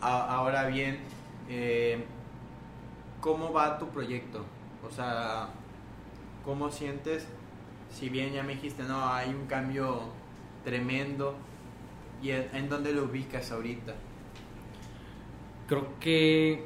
Ahora 0.00 0.68
bien, 0.68 1.00
eh, 1.48 2.04
¿cómo 3.20 3.52
va 3.52 3.78
tu 3.78 3.88
proyecto? 3.88 4.44
O 4.86 4.90
sea, 4.90 5.48
¿cómo 6.44 6.70
sientes? 6.70 7.26
Si 7.90 8.08
bien 8.08 8.32
ya 8.32 8.42
me 8.42 8.54
dijiste, 8.54 8.82
no, 8.82 9.08
hay 9.08 9.30
un 9.30 9.46
cambio 9.46 10.02
tremendo, 10.64 11.36
¿y 12.22 12.30
en, 12.30 12.68
dónde 12.68 12.92
lo 12.92 13.04
ubicas 13.04 13.50
ahorita? 13.52 13.94
Creo 15.66 15.98
que 16.00 16.64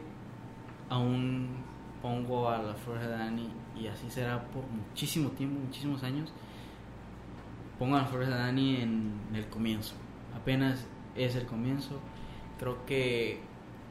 aún 0.88 1.48
pongo 2.02 2.48
a 2.48 2.58
la 2.58 2.74
Flor 2.74 2.98
de 2.98 3.08
Dani 3.08 3.48
y 3.78 3.86
así 3.86 4.10
será 4.10 4.42
por 4.48 4.64
muchísimo 4.66 5.30
tiempo, 5.30 5.60
muchísimos 5.60 6.02
años. 6.02 6.32
Pongo 7.78 7.96
a 7.96 8.02
la 8.02 8.06
Flor 8.06 8.26
de 8.26 8.30
Dani 8.30 8.76
en 8.76 9.12
el 9.34 9.46
comienzo. 9.48 9.94
Apenas 10.34 10.86
es 11.14 11.36
el 11.36 11.46
comienzo. 11.46 12.00
Creo 12.58 12.84
que 12.86 13.40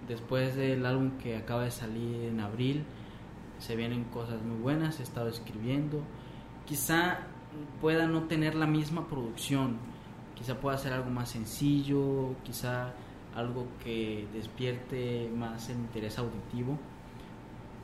después 0.07 0.55
del 0.55 0.85
álbum 0.85 1.11
que 1.19 1.37
acaba 1.37 1.63
de 1.63 1.71
salir 1.71 2.25
en 2.25 2.39
abril, 2.39 2.83
se 3.59 3.75
vienen 3.75 4.05
cosas 4.05 4.41
muy 4.41 4.57
buenas. 4.57 4.99
He 4.99 5.03
estado 5.03 5.29
escribiendo. 5.29 6.01
Quizá 6.65 7.19
pueda 7.81 8.07
no 8.07 8.23
tener 8.23 8.55
la 8.55 8.67
misma 8.67 9.07
producción. 9.07 9.77
Quizá 10.35 10.59
pueda 10.59 10.77
ser 10.77 10.93
algo 10.93 11.09
más 11.09 11.29
sencillo. 11.29 12.35
Quizá 12.43 12.93
algo 13.35 13.67
que 13.83 14.27
despierte 14.33 15.29
más 15.35 15.69
el 15.69 15.77
interés 15.77 16.17
auditivo. 16.17 16.77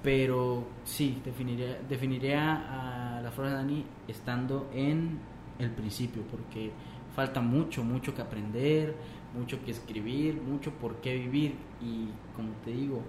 Pero 0.01 0.67
sí, 0.83 1.21
definiría, 1.23 1.79
definiría 1.87 3.17
a 3.17 3.21
la 3.21 3.31
Flor 3.31 3.47
de 3.47 3.53
Dani 3.53 3.85
estando 4.07 4.69
en 4.73 5.19
el 5.59 5.71
principio, 5.71 6.23
porque 6.29 6.71
falta 7.15 7.39
mucho, 7.39 7.83
mucho 7.83 8.13
que 8.13 8.21
aprender, 8.21 8.95
mucho 9.33 9.63
que 9.63 9.71
escribir, 9.71 10.41
mucho 10.41 10.71
por 10.71 10.97
qué 10.97 11.15
vivir. 11.15 11.55
Y 11.81 12.07
como 12.35 12.49
te 12.65 12.71
digo, 12.71 13.01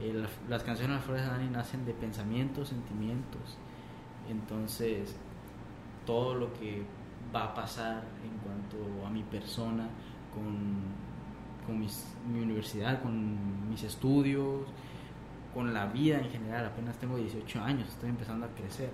eh, 0.00 0.12
la- 0.14 0.28
las 0.48 0.62
canciones 0.62 0.90
de 0.90 0.96
la 0.96 1.02
Flor 1.02 1.18
de 1.18 1.26
Dani 1.26 1.48
nacen 1.50 1.84
de 1.84 1.92
pensamientos, 1.94 2.68
sentimientos. 2.68 3.56
Entonces, 4.28 5.16
todo 6.06 6.34
lo 6.34 6.52
que 6.54 6.82
va 7.34 7.44
a 7.44 7.54
pasar 7.54 8.02
en 8.22 8.38
cuanto 8.38 9.06
a 9.06 9.10
mi 9.10 9.22
persona, 9.22 9.88
con, 10.34 10.56
con 11.66 11.78
mi 11.78 12.40
universidad, 12.42 13.02
con 13.02 13.68
mis 13.68 13.82
estudios, 13.82 14.66
con 15.54 15.72
la 15.74 15.86
vida 15.86 16.18
en 16.18 16.30
general. 16.30 16.66
Apenas 16.66 16.96
tengo 16.98 17.16
18 17.16 17.60
años, 17.62 17.88
estoy 17.88 18.10
empezando 18.10 18.46
a 18.46 18.48
crecer. 18.50 18.90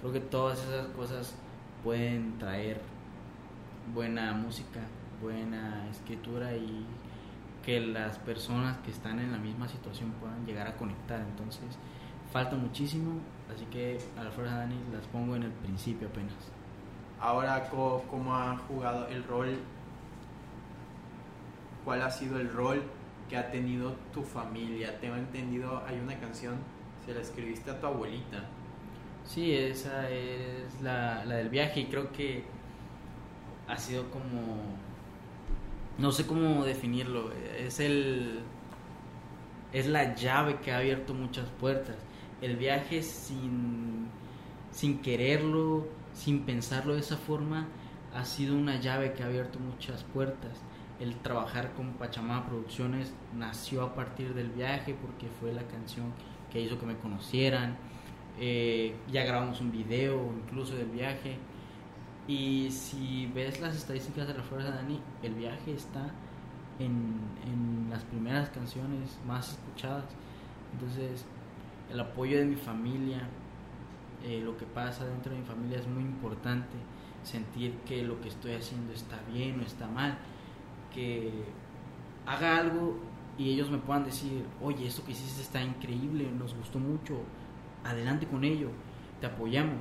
Creo 0.00 0.12
que 0.12 0.20
todas 0.20 0.58
esas 0.64 0.86
cosas 0.88 1.34
pueden 1.84 2.38
traer 2.38 2.80
buena 3.94 4.32
música, 4.34 4.80
buena 5.22 5.86
escritura 5.90 6.54
y 6.54 6.84
que 7.64 7.80
las 7.80 8.18
personas 8.18 8.78
que 8.78 8.90
están 8.90 9.18
en 9.18 9.32
la 9.32 9.38
misma 9.38 9.68
situación 9.68 10.12
puedan 10.20 10.44
llegar 10.46 10.66
a 10.66 10.76
conectar. 10.76 11.20
Entonces, 11.20 11.78
falta 12.32 12.56
muchísimo, 12.56 13.20
así 13.54 13.64
que 13.66 13.98
a 14.18 14.24
la 14.24 14.30
Flor 14.30 14.48
de 14.48 14.54
Dani 14.54 14.76
las 14.92 15.06
pongo 15.06 15.36
en 15.36 15.44
el 15.44 15.52
principio 15.52 16.08
apenas. 16.08 16.34
Ahora, 17.20 17.68
¿cómo 17.68 18.34
ha 18.34 18.56
jugado 18.68 19.08
el 19.08 19.24
rol? 19.24 19.58
¿Cuál 21.84 22.02
ha 22.02 22.10
sido 22.10 22.38
el 22.38 22.52
rol 22.52 22.82
que 23.28 23.36
ha 23.36 23.50
tenido 23.50 23.96
tu 24.12 24.22
familia? 24.22 24.98
Tengo 25.00 25.16
entendido, 25.16 25.82
hay 25.86 25.98
una 25.98 26.18
canción, 26.18 26.56
se 27.04 27.14
la 27.14 27.20
escribiste 27.20 27.70
a 27.70 27.80
tu 27.80 27.86
abuelita. 27.86 28.44
Sí, 29.24 29.52
esa 29.52 30.08
es 30.08 30.80
la, 30.80 31.24
la 31.24 31.36
del 31.36 31.48
viaje 31.48 31.80
y 31.80 31.86
creo 31.86 32.12
que 32.12 32.44
ha 33.66 33.76
sido 33.76 34.10
como... 34.10 34.87
No 35.98 36.12
sé 36.12 36.26
cómo 36.26 36.64
definirlo, 36.64 37.32
es 37.58 37.80
el... 37.80 38.40
Es 39.72 39.86
la 39.86 40.14
llave 40.14 40.60
que 40.60 40.72
ha 40.72 40.78
abierto 40.78 41.12
muchas 41.12 41.48
puertas. 41.60 41.96
El 42.40 42.56
viaje 42.56 43.02
sin, 43.02 44.06
sin 44.70 45.02
quererlo, 45.02 45.86
sin 46.14 46.44
pensarlo 46.44 46.94
de 46.94 47.00
esa 47.00 47.18
forma, 47.18 47.66
ha 48.14 48.24
sido 48.24 48.56
una 48.56 48.80
llave 48.80 49.12
que 49.12 49.22
ha 49.22 49.26
abierto 49.26 49.58
muchas 49.58 50.04
puertas. 50.04 50.62
El 51.00 51.16
trabajar 51.16 51.74
con 51.74 51.92
Pachamama 51.94 52.46
Producciones 52.46 53.12
nació 53.36 53.82
a 53.82 53.94
partir 53.94 54.34
del 54.34 54.50
viaje 54.50 54.96
porque 55.00 55.26
fue 55.40 55.52
la 55.52 55.62
canción 55.64 56.12
que 56.50 56.60
hizo 56.60 56.78
que 56.78 56.86
me 56.86 56.96
conocieran. 56.96 57.76
Eh, 58.40 58.94
ya 59.12 59.24
grabamos 59.24 59.60
un 59.60 59.70
video 59.70 60.32
incluso 60.44 60.76
del 60.76 60.88
viaje. 60.88 61.36
Y 62.28 62.70
si 62.70 63.26
ves 63.34 63.58
las 63.60 63.74
estadísticas 63.74 64.28
de 64.28 64.34
la 64.34 64.42
Flores 64.42 64.66
de 64.66 64.72
Dani, 64.72 65.00
el 65.22 65.34
viaje 65.34 65.72
está 65.72 66.10
en, 66.78 67.16
en 67.46 67.88
las 67.88 68.04
primeras 68.04 68.50
canciones 68.50 69.18
más 69.26 69.52
escuchadas. 69.52 70.04
Entonces, 70.74 71.24
el 71.90 71.98
apoyo 71.98 72.38
de 72.38 72.44
mi 72.44 72.56
familia, 72.56 73.26
eh, 74.22 74.42
lo 74.44 74.58
que 74.58 74.66
pasa 74.66 75.06
dentro 75.06 75.32
de 75.32 75.38
mi 75.38 75.44
familia 75.46 75.78
es 75.78 75.86
muy 75.88 76.02
importante. 76.02 76.76
Sentir 77.22 77.72
que 77.86 78.02
lo 78.02 78.20
que 78.20 78.28
estoy 78.28 78.52
haciendo 78.52 78.92
está 78.92 79.18
bien 79.32 79.60
o 79.60 79.62
está 79.62 79.86
mal. 79.86 80.18
Que 80.92 81.32
haga 82.26 82.58
algo 82.58 82.98
y 83.38 83.50
ellos 83.50 83.70
me 83.70 83.78
puedan 83.78 84.04
decir, 84.04 84.44
oye, 84.60 84.86
esto 84.86 85.02
que 85.04 85.12
hiciste 85.12 85.40
está 85.40 85.62
increíble, 85.62 86.30
nos 86.30 86.54
gustó 86.54 86.78
mucho, 86.78 87.20
adelante 87.84 88.26
con 88.26 88.44
ello, 88.44 88.68
te 89.20 89.26
apoyamos. 89.26 89.78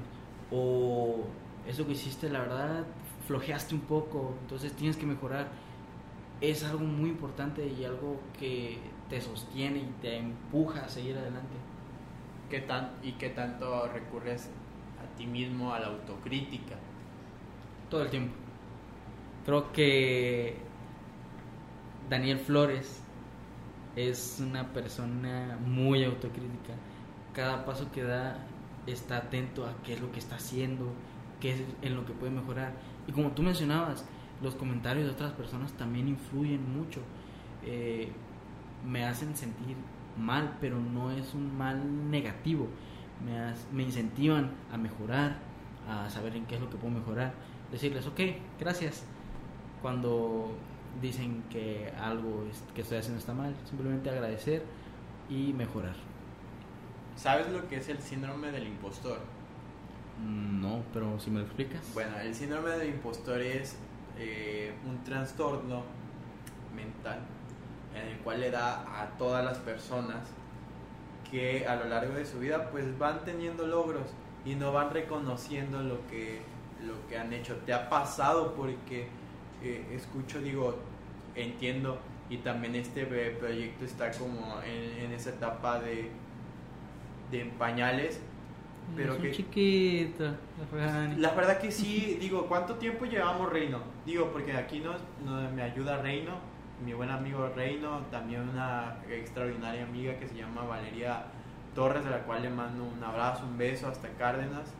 O 0.49 1.25
eso 1.67 1.85
que 1.85 1.93
hiciste, 1.93 2.29
la 2.29 2.39
verdad, 2.39 2.85
flojeaste 3.27 3.75
un 3.75 3.81
poco, 3.81 4.35
entonces 4.41 4.73
tienes 4.73 4.97
que 4.97 5.05
mejorar. 5.05 5.49
Es 6.41 6.63
algo 6.63 6.85
muy 6.85 7.09
importante 7.09 7.67
y 7.67 7.83
algo 7.83 8.19
que 8.39 8.77
te 9.09 9.19
sostiene 9.21 9.79
y 9.79 9.93
te 10.01 10.17
empuja 10.17 10.85
a 10.85 10.89
seguir 10.89 11.17
adelante. 11.17 11.55
¿qué 12.49 12.61
tan, 12.61 12.91
¿y 13.03 13.13
qué 13.13 13.29
tanto 13.29 13.87
recurres 13.87 14.49
a 15.01 15.17
ti 15.17 15.25
mismo 15.25 15.73
a 15.73 15.79
la 15.79 15.87
autocrítica? 15.87 16.75
Todo 17.89 18.03
el 18.03 18.09
tiempo. 18.09 18.33
Creo 19.45 19.71
que 19.71 20.57
Daniel 22.09 22.39
Flores 22.39 23.01
es 23.95 24.39
una 24.39 24.73
persona 24.73 25.57
muy 25.65 26.03
autocrítica. 26.03 26.73
Cada 27.33 27.65
paso 27.65 27.91
que 27.91 28.03
da 28.03 28.37
está 28.85 29.17
atento 29.17 29.65
a 29.65 29.73
qué 29.83 29.93
es 29.93 30.01
lo 30.01 30.11
que 30.11 30.19
está 30.19 30.35
haciendo, 30.35 30.85
qué 31.39 31.53
es 31.53 31.61
en 31.81 31.95
lo 31.95 32.05
que 32.05 32.13
puede 32.13 32.31
mejorar. 32.31 32.73
Y 33.07 33.11
como 33.11 33.31
tú 33.31 33.43
mencionabas, 33.43 34.05
los 34.41 34.55
comentarios 34.55 35.05
de 35.05 35.11
otras 35.11 35.33
personas 35.33 35.71
también 35.73 36.07
influyen 36.07 36.61
mucho. 36.77 37.01
Eh, 37.63 38.11
me 38.85 39.05
hacen 39.05 39.35
sentir 39.35 39.75
mal, 40.17 40.57
pero 40.61 40.79
no 40.79 41.11
es 41.11 41.33
un 41.33 41.57
mal 41.57 42.09
negativo. 42.09 42.67
Me, 43.25 43.53
me 43.75 43.83
incentivan 43.83 44.51
a 44.71 44.77
mejorar, 44.77 45.37
a 45.87 46.09
saber 46.09 46.35
en 46.35 46.45
qué 46.45 46.55
es 46.55 46.61
lo 46.61 46.69
que 46.69 46.77
puedo 46.77 46.93
mejorar. 46.93 47.33
Decirles, 47.71 48.05
ok, 48.07 48.19
gracias. 48.59 49.05
Cuando 49.81 50.55
dicen 51.01 51.43
que 51.49 51.91
algo 51.99 52.45
que 52.73 52.81
estoy 52.81 52.97
haciendo 52.97 53.19
está 53.19 53.33
mal, 53.33 53.55
simplemente 53.65 54.09
agradecer 54.09 54.63
y 55.29 55.53
mejorar. 55.53 55.95
¿Sabes 57.15 57.49
lo 57.49 57.67
que 57.67 57.77
es 57.77 57.89
el 57.89 57.99
síndrome 57.99 58.51
del 58.51 58.67
impostor? 58.67 59.19
No, 60.25 60.83
pero 60.93 61.19
si 61.19 61.29
me 61.29 61.39
lo 61.39 61.45
explicas. 61.45 61.81
Bueno, 61.93 62.17
el 62.19 62.33
síndrome 62.33 62.71
del 62.71 62.89
impostor 62.89 63.41
es 63.41 63.75
eh, 64.17 64.73
un 64.85 65.03
trastorno 65.03 65.83
mental 66.75 67.19
en 67.95 68.09
el 68.09 68.17
cual 68.19 68.41
le 68.41 68.51
da 68.51 69.01
a 69.01 69.17
todas 69.17 69.43
las 69.43 69.57
personas 69.59 70.29
que 71.29 71.67
a 71.67 71.75
lo 71.75 71.85
largo 71.85 72.13
de 72.13 72.25
su 72.25 72.39
vida 72.39 72.69
pues 72.71 72.97
van 72.97 73.23
teniendo 73.25 73.67
logros 73.67 74.07
y 74.45 74.55
no 74.55 74.71
van 74.71 74.91
reconociendo 74.91 75.81
lo 75.81 76.05
que, 76.07 76.41
lo 76.85 77.07
que 77.07 77.17
han 77.17 77.33
hecho. 77.33 77.55
¿Te 77.65 77.73
ha 77.73 77.89
pasado 77.89 78.53
porque 78.55 79.07
escucho, 79.91 80.39
digo, 80.39 80.77
entiendo 81.35 81.99
y 82.29 82.37
también 82.37 82.75
este 82.75 83.05
proyecto 83.05 83.85
está 83.85 84.11
como 84.11 84.61
en, 84.61 85.11
esa 85.11 85.31
etapa 85.31 85.79
de, 85.79 86.09
de 87.31 87.45
pañales. 87.57 88.19
Pero 88.95 89.17
que 89.17 89.31
chiquita, 89.31 90.37
la 91.17 91.31
verdad. 91.33 91.59
que 91.59 91.71
sí, 91.71 92.17
digo, 92.21 92.47
¿cuánto 92.47 92.75
tiempo 92.75 93.05
llevamos 93.05 93.51
Reino? 93.51 93.79
Digo, 94.05 94.31
porque 94.31 94.53
aquí 94.53 94.79
nos, 94.79 94.97
me 95.53 95.61
ayuda 95.61 96.01
Reino, 96.01 96.33
mi 96.85 96.93
buen 96.93 97.09
amigo 97.09 97.49
Reino, 97.55 98.01
también 98.11 98.47
una 98.47 98.97
extraordinaria 99.09 99.83
amiga 99.83 100.17
que 100.17 100.27
se 100.27 100.35
llama 100.35 100.63
Valeria 100.63 101.25
Torres, 101.75 102.03
de 102.05 102.11
la 102.11 102.23
cual 102.23 102.43
le 102.43 102.49
mando 102.49 102.83
un 102.83 103.03
abrazo, 103.03 103.45
un 103.45 103.57
beso 103.57 103.87
hasta 103.87 104.09
Cárdenas. 104.09 104.73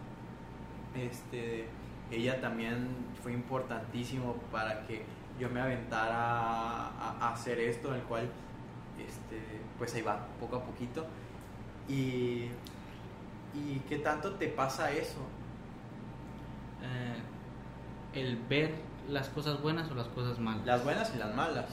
Este, 0.96 1.68
ella 2.10 2.40
también 2.42 2.88
fue 3.22 3.34
importantísimo 3.34 4.36
para 4.52 4.86
que 4.88 5.04
yo 5.40 5.50
me 5.50 5.62
aventara 5.62 6.16
a, 6.18 7.34
hacer 7.34 7.60
esto, 7.60 7.94
el 7.94 8.02
cual 8.04 8.30
este, 8.98 9.40
pues 9.78 9.94
ahí 9.94 10.02
va 10.02 10.26
poco 10.40 10.56
a 10.56 10.64
poquito. 10.64 11.06
Y, 11.88 12.50
y 13.58 13.82
¿qué 13.88 13.98
tanto 13.98 14.36
te 14.36 14.48
pasa 14.48 14.92
eso? 14.92 15.20
Eh, 16.84 18.20
el 18.20 18.38
ver 18.50 18.76
las 19.10 19.30
cosas 19.30 19.62
buenas 19.62 19.90
o 19.92 19.96
las 19.96 20.08
cosas 20.08 20.40
malas. 20.40 20.66
Las 20.66 20.84
buenas 20.84 21.12
y 21.16 21.18
las 21.18 21.34
malas. 21.36 21.66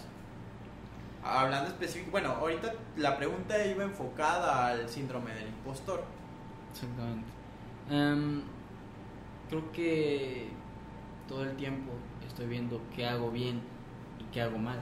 Hablando 1.22 1.68
específico, 1.68 2.10
bueno, 2.12 2.30
ahorita 2.30 2.72
la 2.96 3.16
pregunta 3.16 3.64
iba 3.66 3.84
enfocada 3.84 4.68
al 4.68 4.88
síndrome 4.88 5.34
del 5.34 5.48
impostor. 5.48 6.04
Exactamente. 6.72 7.26
Em, 7.90 8.42
creo 9.48 9.72
que 9.72 10.48
todo 11.28 11.44
el 11.44 11.56
tiempo 11.56 11.92
estoy 12.26 12.46
viendo 12.46 12.80
qué 12.94 13.06
hago 13.06 13.30
bien 13.30 13.62
y 14.20 14.24
qué 14.32 14.42
hago 14.42 14.58
mal. 14.58 14.80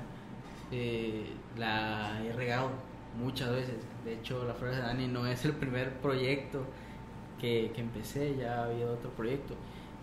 Eh, 0.71 1.33
la 1.57 2.21
he 2.25 2.33
regado 2.33 2.71
muchas 3.17 3.51
veces. 3.51 3.77
De 4.05 4.15
hecho, 4.15 4.45
La 4.45 4.55
Flores 4.55 4.77
de 4.77 4.83
Dani 4.83 5.07
no 5.07 5.27
es 5.27 5.45
el 5.45 5.53
primer 5.53 6.01
proyecto 6.01 6.67
que, 7.43 7.73
que 7.75 7.83
empecé, 7.83 8.37
ya 8.37 8.65
había 8.65 8.87
otro 8.87 9.11
proyecto. 9.11 9.55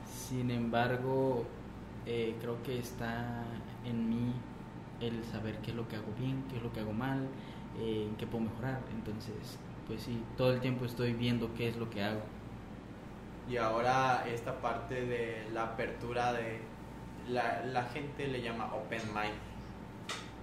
Sin 0.06 0.52
embargo, 0.52 1.46
eh, 2.06 2.36
creo 2.40 2.62
que 2.62 2.78
está 2.78 3.44
en 3.84 4.10
mí 4.10 4.34
el 5.00 5.24
saber 5.24 5.58
qué 5.64 5.72
es 5.72 5.78
lo 5.78 5.88
que 5.88 5.96
hago 5.96 6.14
bien, 6.20 6.44
qué 6.50 6.58
es 6.58 6.64
lo 6.64 6.72
que 6.72 6.82
hago 6.82 6.94
mal, 6.94 7.28
eh, 7.80 8.08
qué 8.20 8.28
puedo 8.28 8.44
mejorar. 8.44 8.82
Entonces, 8.94 9.58
pues 9.88 10.04
sí, 10.04 10.22
todo 10.38 10.54
el 10.54 10.60
tiempo 10.60 10.86
estoy 10.86 11.14
viendo 11.14 11.52
qué 11.56 11.70
es 11.70 11.78
lo 11.78 11.90
que 11.90 12.04
hago 12.04 12.22
y 13.50 13.58
ahora 13.58 14.26
esta 14.28 14.62
parte 14.62 15.06
de 15.06 15.48
la 15.54 15.64
apertura 15.64 16.34
de 16.34 16.60
la, 17.28 17.66
la 17.66 17.84
gente 17.86 18.28
le 18.28 18.42
llama 18.42 18.72
open 18.74 19.02
mind. 19.08 19.34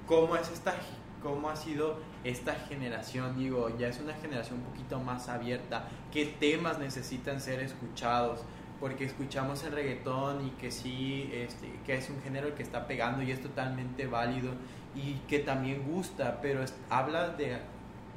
¿Cómo 0.07 0.37
es 0.37 0.51
esta 0.51 0.75
cómo 1.23 1.49
ha 1.49 1.57
sido 1.57 1.99
esta 2.29 2.55
generación? 2.55 3.39
Digo, 3.39 3.77
ya 3.79 3.89
es 3.89 4.01
una 4.01 4.15
generación 4.15 4.59
un 4.59 4.65
poquito 4.65 4.99
más 5.01 5.29
abierta. 5.29 5.89
¿Qué 6.13 6.27
temas 6.27 6.79
necesitan 6.79 7.41
ser 7.41 7.61
escuchados? 7.61 8.41
Porque 8.81 9.05
escuchamos 9.05 9.63
el 9.65 9.73
reggaetón 9.73 10.47
y 10.47 10.51
que 10.51 10.71
sí, 10.71 11.31
este, 11.33 11.73
que 11.87 11.95
es 11.95 12.11
un 12.11 12.21
género 12.23 12.55
que 12.55 12.63
está 12.63 12.87
pegando 12.87 13.23
y 13.23 13.31
es 13.31 13.41
totalmente 13.41 14.07
válido 14.07 14.53
y 14.95 15.15
que 15.29 15.39
también 15.39 15.85
gusta, 15.87 16.41
pero 16.41 16.65
habla 16.91 17.29
de, 17.29 17.59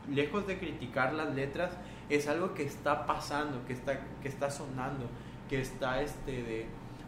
lejos 0.09 0.47
de 0.47 0.57
criticar 0.57 1.13
las 1.13 1.33
letras, 1.35 1.71
es 2.09 2.27
algo 2.27 2.53
que 2.53 2.63
está 2.63 3.05
pasando, 3.05 3.65
que 3.65 3.73
está, 3.73 3.99
que 4.21 4.27
está 4.27 4.49
sonando, 4.49 5.07
que 5.49 5.61
está 5.61 6.01
este, 6.01 6.43
de, 6.43 6.65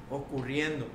ocurriendo. 0.10 0.88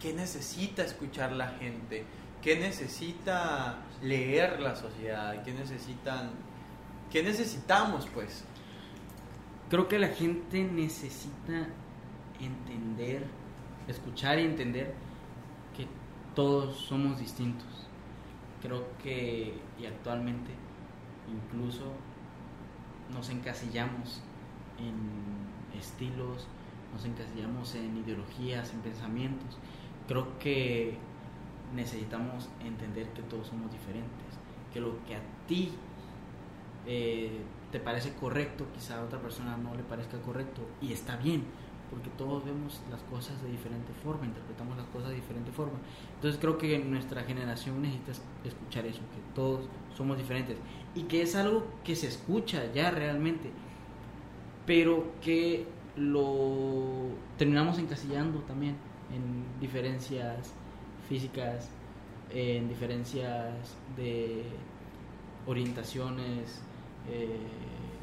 ¿Qué 0.00 0.14
necesita 0.14 0.82
escuchar 0.82 1.32
la 1.32 1.48
gente? 1.48 2.04
¿Qué 2.42 2.58
necesita 2.58 3.78
leer 4.02 4.60
la 4.60 4.74
sociedad? 4.74 5.42
¿Qué 5.42 5.52
necesitan? 5.52 6.30
¿Qué 7.10 7.22
necesitamos, 7.22 8.06
pues? 8.14 8.44
Creo 9.68 9.88
que 9.88 9.98
la 9.98 10.08
gente 10.08 10.64
necesita 10.64 11.68
entender, 12.40 13.26
escuchar 13.88 14.38
y 14.38 14.44
entender 14.44 14.94
que 15.76 15.86
todos 16.34 16.76
somos 16.76 17.20
distintos. 17.20 17.68
Creo 18.62 18.86
que 19.02 19.54
y 19.78 19.86
actualmente 19.86 20.50
incluso 21.30 21.92
nos 23.12 23.28
encasillamos 23.28 24.22
en 24.78 25.78
estilos, 25.78 26.46
nos 26.92 27.04
encasillamos 27.04 27.74
en 27.74 27.98
ideologías, 27.98 28.72
en 28.72 28.80
pensamientos. 28.80 29.58
Creo 30.08 30.38
que 30.38 30.98
necesitamos 31.74 32.48
entender 32.64 33.08
que 33.10 33.22
todos 33.22 33.46
somos 33.46 33.70
diferentes, 33.70 34.10
que 34.72 34.80
lo 34.80 35.04
que 35.04 35.16
a 35.16 35.20
ti 35.46 35.72
eh, 36.86 37.40
te 37.70 37.80
parece 37.80 38.14
correcto, 38.14 38.66
quizá 38.74 38.98
a 38.98 39.04
otra 39.04 39.20
persona 39.20 39.56
no 39.56 39.74
le 39.74 39.82
parezca 39.82 40.20
correcto 40.20 40.62
y 40.80 40.92
está 40.92 41.16
bien, 41.16 41.44
porque 41.90 42.08
todos 42.10 42.44
vemos 42.44 42.80
las 42.90 43.02
cosas 43.02 43.42
de 43.42 43.50
diferente 43.50 43.92
forma, 44.02 44.26
interpretamos 44.26 44.76
las 44.76 44.86
cosas 44.86 45.10
de 45.10 45.16
diferente 45.16 45.50
forma. 45.50 45.78
Entonces 46.14 46.40
creo 46.40 46.56
que 46.56 46.78
nuestra 46.78 47.22
generación 47.24 47.82
necesita 47.82 48.12
escuchar 48.44 48.86
eso, 48.86 49.00
que 49.00 49.34
todos 49.34 49.66
somos 49.96 50.16
diferentes 50.16 50.56
y 50.94 51.02
que 51.02 51.22
es 51.22 51.34
algo 51.34 51.66
que 51.84 51.96
se 51.96 52.06
escucha 52.06 52.72
ya 52.72 52.90
realmente, 52.90 53.50
pero 54.66 55.12
que 55.20 55.66
lo 55.96 57.08
terminamos 57.36 57.78
encasillando 57.78 58.40
también 58.40 58.76
en 59.12 59.60
diferencias 59.60 60.54
físicas, 61.10 61.68
en 62.32 62.68
diferencias 62.68 63.76
de 63.96 64.44
orientaciones 65.44 66.62
eh, 67.10 67.36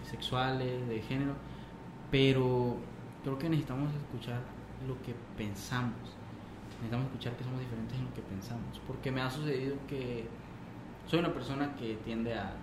sexuales, 0.03 0.87
de 0.89 1.01
género, 1.01 1.33
pero 2.11 2.75
creo 3.23 3.37
que 3.39 3.49
necesitamos 3.49 3.93
escuchar 3.95 4.41
lo 4.85 5.01
que 5.01 5.15
pensamos. 5.37 5.95
Necesitamos 6.71 7.07
escuchar 7.07 7.33
que 7.37 7.43
somos 7.45 7.59
diferentes 7.61 7.97
en 7.97 8.05
lo 8.05 8.13
que 8.13 8.21
pensamos. 8.21 8.81
Porque 8.85 9.09
me 9.09 9.21
ha 9.21 9.29
sucedido 9.29 9.77
que 9.87 10.27
soy 11.07 11.19
una 11.19 11.33
persona 11.33 11.75
que 11.75 11.95
tiende 12.03 12.35
a, 12.35 12.53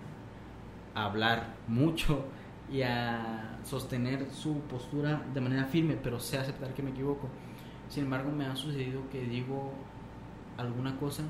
hablar 0.93 1.55
mucho 1.67 2.23
y 2.71 2.81
a 2.81 3.59
sostener 3.65 4.31
su 4.31 4.59
postura 4.61 5.25
de 5.33 5.41
manera 5.41 5.65
firme, 5.65 5.97
pero 6.01 6.21
sé 6.21 6.37
aceptar 6.37 6.73
que 6.73 6.81
me 6.81 6.91
equivoco. 6.91 7.27
Sin 7.89 8.05
embargo, 8.05 8.31
me 8.31 8.45
ha 8.45 8.55
sucedido 8.55 9.01
que 9.09 9.21
digo 9.23 9.73
alguna 10.57 10.97
cosa 10.97 11.23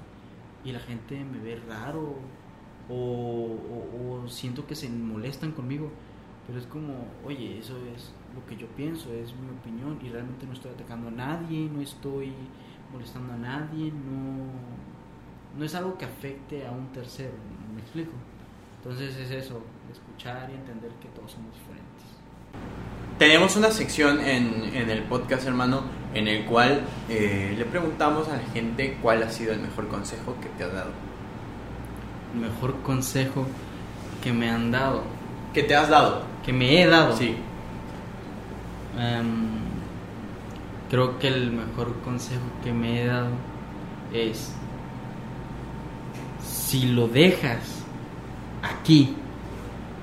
y 0.63 0.71
la 0.71 0.79
gente 0.79 1.23
me 1.23 1.39
ve 1.39 1.61
raro 1.67 2.15
o 2.89 4.23
siento 4.27 4.67
que 4.67 4.75
se 4.75 4.89
molestan 4.89 5.51
conmigo 5.51 5.91
pero 6.47 6.59
es 6.59 6.65
como, 6.67 7.07
oye, 7.25 7.57
eso 7.59 7.75
es 7.95 8.13
lo 8.35 8.45
que 8.45 8.55
yo 8.55 8.67
pienso, 8.67 9.11
es 9.13 9.33
mi 9.35 9.49
opinión 9.49 9.97
y 10.03 10.09
realmente 10.09 10.45
no 10.45 10.53
estoy 10.53 10.71
atacando 10.71 11.07
a 11.07 11.11
nadie, 11.11 11.67
no 11.69 11.81
estoy 11.81 12.33
molestando 12.91 13.33
a 13.33 13.37
nadie, 13.37 13.91
no, 13.91 15.57
no 15.57 15.65
es 15.65 15.73
algo 15.73 15.97
que 15.97 16.05
afecte 16.05 16.65
a 16.67 16.71
un 16.71 16.87
tercero, 16.91 17.33
¿me 17.73 17.81
explico? 17.81 18.11
Entonces 18.77 19.17
es 19.17 19.31
eso, 19.31 19.63
escuchar 19.91 20.49
y 20.51 20.53
entender 20.53 20.91
que 21.01 21.07
todos 21.09 21.31
somos 21.31 21.51
diferentes. 21.53 22.94
Tenemos 23.17 23.55
una 23.55 23.71
sección 23.71 24.19
en, 24.19 24.71
en 24.73 24.89
el 24.89 25.03
podcast, 25.03 25.47
hermano, 25.47 25.83
en 26.13 26.27
el 26.27 26.45
cual 26.45 26.81
eh, 27.09 27.55
le 27.57 27.63
preguntamos 27.65 28.27
a 28.27 28.37
la 28.37 28.43
gente 28.53 28.97
cuál 29.01 29.23
ha 29.23 29.29
sido 29.29 29.53
el 29.53 29.59
mejor 29.59 29.87
consejo 29.87 30.35
que 30.41 30.49
te 30.49 30.65
ha 30.65 30.67
dado. 30.67 30.91
El 32.33 32.41
mejor 32.41 32.81
consejo 32.81 33.45
que 34.21 34.33
me 34.33 34.49
han 34.49 34.71
dado, 34.71 35.03
¿Qué 35.53 35.63
te 35.63 35.75
has 35.75 35.87
dado? 35.87 36.23
que 36.45 36.51
me 36.51 36.81
he 36.81 36.85
dado. 36.85 37.15
Sí. 37.15 37.35
Em, 38.99 39.47
creo 40.89 41.17
que 41.17 41.29
el 41.29 41.51
mejor 41.51 41.95
consejo 42.03 42.43
que 42.63 42.71
me 42.71 43.01
he 43.01 43.05
dado 43.07 43.29
es 44.13 44.53
si 46.43 46.87
lo 46.87 47.07
dejas 47.07 47.83
aquí, 48.61 49.15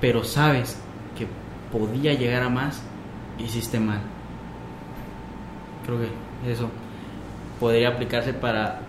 pero 0.01 0.23
sabes 0.23 0.77
que 1.17 1.27
podía 1.71 2.13
llegar 2.13 2.43
a 2.43 2.49
más, 2.49 2.81
hiciste 3.43 3.79
mal. 3.79 4.01
Creo 5.85 5.99
que 5.99 6.51
eso 6.51 6.69
podría 7.59 7.89
aplicarse 7.89 8.33
para 8.33 8.79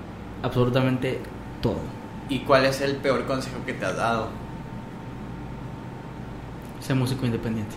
absolutamente 0.43 1.21
todo. 1.61 1.81
¿Y 2.29 2.41
cuál 2.41 2.65
es 2.65 2.81
el 2.81 2.97
peor 2.97 3.27
consejo 3.27 3.57
que 3.67 3.75
te 3.75 3.85
has 3.85 3.97
dado? 3.97 4.29
Ser 6.81 6.97
músico 6.97 7.27
independiente. 7.27 7.75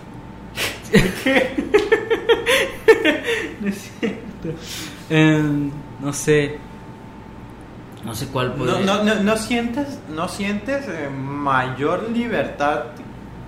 no 3.61 3.67
es 3.67 3.91
cierto. 3.99 4.49
Em, 5.09 5.71
no 6.01 6.13
sé. 6.13 6.57
No 8.05 8.15
sé 8.15 8.27
cuál 8.27 8.49
¿No, 8.49 8.55
podría 8.55 8.85
no, 8.85 9.03
no, 9.03 9.15
no 9.15 9.37
sientes, 9.37 9.99
no 10.09 10.29
sientes 10.29 10.87
eh, 10.87 11.09
mayor 11.09 12.09
libertad 12.09 12.85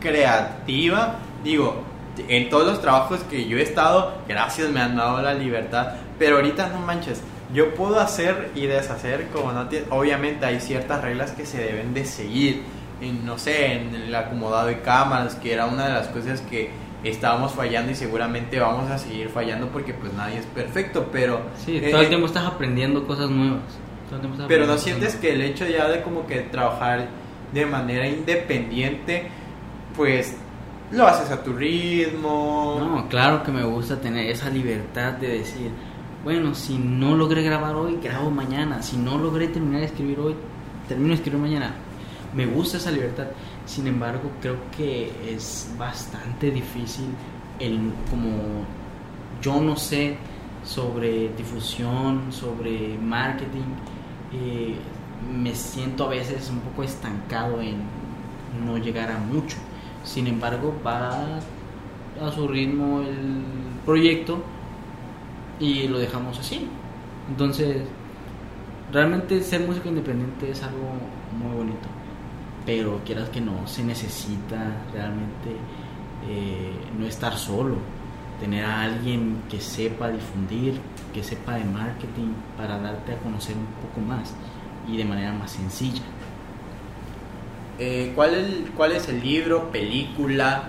creativa? 0.01 1.19
Digo, 1.43 1.83
en 2.27 2.49
todos 2.49 2.67
los 2.67 2.81
trabajos 2.81 3.21
que 3.29 3.47
yo 3.47 3.57
he 3.57 3.61
estado, 3.61 4.13
gracias 4.27 4.69
me 4.69 4.81
han 4.81 4.95
dado 4.95 5.21
la 5.21 5.33
libertad, 5.33 5.93
pero 6.17 6.37
ahorita 6.37 6.69
no 6.69 6.79
manches. 6.79 7.21
Yo 7.53 7.73
puedo 7.73 7.99
hacer 7.99 8.51
y 8.53 8.67
deshacer 8.67 9.27
como 9.29 9.51
no 9.51 9.67
tiene. 9.67 9.87
Obviamente 9.89 10.45
hay 10.45 10.59
ciertas 10.59 11.01
reglas 11.01 11.31
que 11.31 11.45
se 11.45 11.59
deben 11.59 11.93
de 11.93 12.05
seguir. 12.05 12.63
En, 13.01 13.25
no 13.25 13.37
sé, 13.37 13.73
en 13.73 13.95
el 13.95 14.13
acomodado 14.13 14.67
de 14.67 14.81
cámaras, 14.81 15.35
que 15.35 15.53
era 15.53 15.65
una 15.65 15.87
de 15.87 15.93
las 15.93 16.07
cosas 16.09 16.41
que 16.41 16.69
estábamos 17.03 17.53
fallando 17.53 17.91
y 17.91 17.95
seguramente 17.95 18.59
vamos 18.59 18.91
a 18.91 18.97
seguir 18.97 19.29
fallando 19.29 19.67
porque 19.67 19.93
pues 19.93 20.13
nadie 20.13 20.39
es 20.39 20.45
perfecto, 20.45 21.07
pero... 21.11 21.41
Sí, 21.65 21.77
eh, 21.77 21.89
todo 21.91 22.01
el 22.01 22.07
eh, 22.07 22.09
tiempo 22.09 22.27
estás 22.27 22.45
aprendiendo 22.45 23.07
cosas 23.07 23.29
nuevas. 23.29 23.61
Pero 24.47 24.65
no 24.65 24.77
sientes 24.77 25.15
que 25.15 25.33
el 25.33 25.41
hecho 25.41 25.65
ya 25.67 25.87
de 25.87 26.01
como 26.01 26.25
que 26.25 26.41
trabajar 26.41 27.07
de 27.53 27.65
manera 27.65 28.07
independiente, 28.07 29.27
pues 29.95 30.35
lo 30.91 31.07
haces 31.07 31.29
a 31.31 31.43
tu 31.43 31.53
ritmo. 31.53 32.77
No, 32.79 33.07
claro 33.09 33.43
que 33.43 33.51
me 33.51 33.63
gusta 33.63 33.99
tener 33.99 34.29
esa 34.29 34.49
libertad 34.49 35.13
de 35.13 35.39
decir, 35.39 35.71
bueno, 36.23 36.53
si 36.55 36.77
no 36.77 37.15
logré 37.15 37.43
grabar 37.43 37.75
hoy, 37.75 37.99
grabo 38.01 38.31
mañana. 38.31 38.81
Si 38.81 38.97
no 38.97 39.17
logré 39.17 39.47
terminar 39.47 39.81
de 39.81 39.87
escribir 39.87 40.19
hoy, 40.19 40.35
termino 40.87 41.09
de 41.09 41.15
escribir 41.15 41.39
mañana. 41.39 41.73
Me 42.33 42.45
gusta 42.45 42.77
esa 42.77 42.91
libertad. 42.91 43.27
Sin 43.65 43.87
embargo, 43.87 44.31
creo 44.41 44.57
que 44.75 45.11
es 45.27 45.71
bastante 45.77 46.51
difícil 46.51 47.05
el 47.59 47.91
como 48.09 48.65
yo 49.41 49.61
no 49.61 49.75
sé 49.75 50.17
sobre 50.63 51.29
difusión, 51.29 52.31
sobre 52.31 52.97
marketing, 52.97 53.75
eh, 54.33 54.75
me 55.33 55.53
siento 55.55 56.05
a 56.05 56.09
veces 56.09 56.49
un 56.49 56.59
poco 56.59 56.83
estancado 56.83 57.61
en 57.61 57.77
no 58.65 58.77
llegar 58.77 59.11
a 59.11 59.17
mucho. 59.17 59.57
Sin 60.03 60.27
embargo, 60.27 60.73
va 60.85 61.39
a 62.21 62.31
su 62.31 62.47
ritmo 62.47 63.01
el 63.01 63.43
proyecto 63.85 64.43
y 65.59 65.87
lo 65.87 65.99
dejamos 65.99 66.39
así. 66.39 66.67
Entonces, 67.29 67.83
realmente 68.91 69.41
ser 69.41 69.61
músico 69.61 69.89
independiente 69.89 70.51
es 70.51 70.63
algo 70.63 70.93
muy 71.37 71.55
bonito, 71.55 71.87
pero 72.65 73.01
quieras 73.05 73.29
que 73.29 73.41
no, 73.41 73.67
se 73.67 73.83
necesita 73.83 74.83
realmente 74.93 75.51
eh, 76.27 76.71
no 76.97 77.05
estar 77.05 77.37
solo, 77.37 77.75
tener 78.39 78.65
a 78.65 78.81
alguien 78.81 79.43
que 79.49 79.59
sepa 79.59 80.09
difundir, 80.09 80.79
que 81.13 81.23
sepa 81.23 81.55
de 81.55 81.65
marketing 81.65 82.33
para 82.57 82.79
darte 82.79 83.13
a 83.13 83.17
conocer 83.19 83.55
un 83.55 83.67
poco 83.87 84.05
más 84.05 84.33
y 84.87 84.97
de 84.97 85.05
manera 85.05 85.33
más 85.33 85.51
sencilla. 85.51 86.01
Eh, 87.79 88.11
¿cuál, 88.15 88.33
el- 88.33 88.71
¿Cuál 88.75 88.91
es 88.93 89.07
el 89.09 89.21
libro, 89.21 89.71
película, 89.71 90.63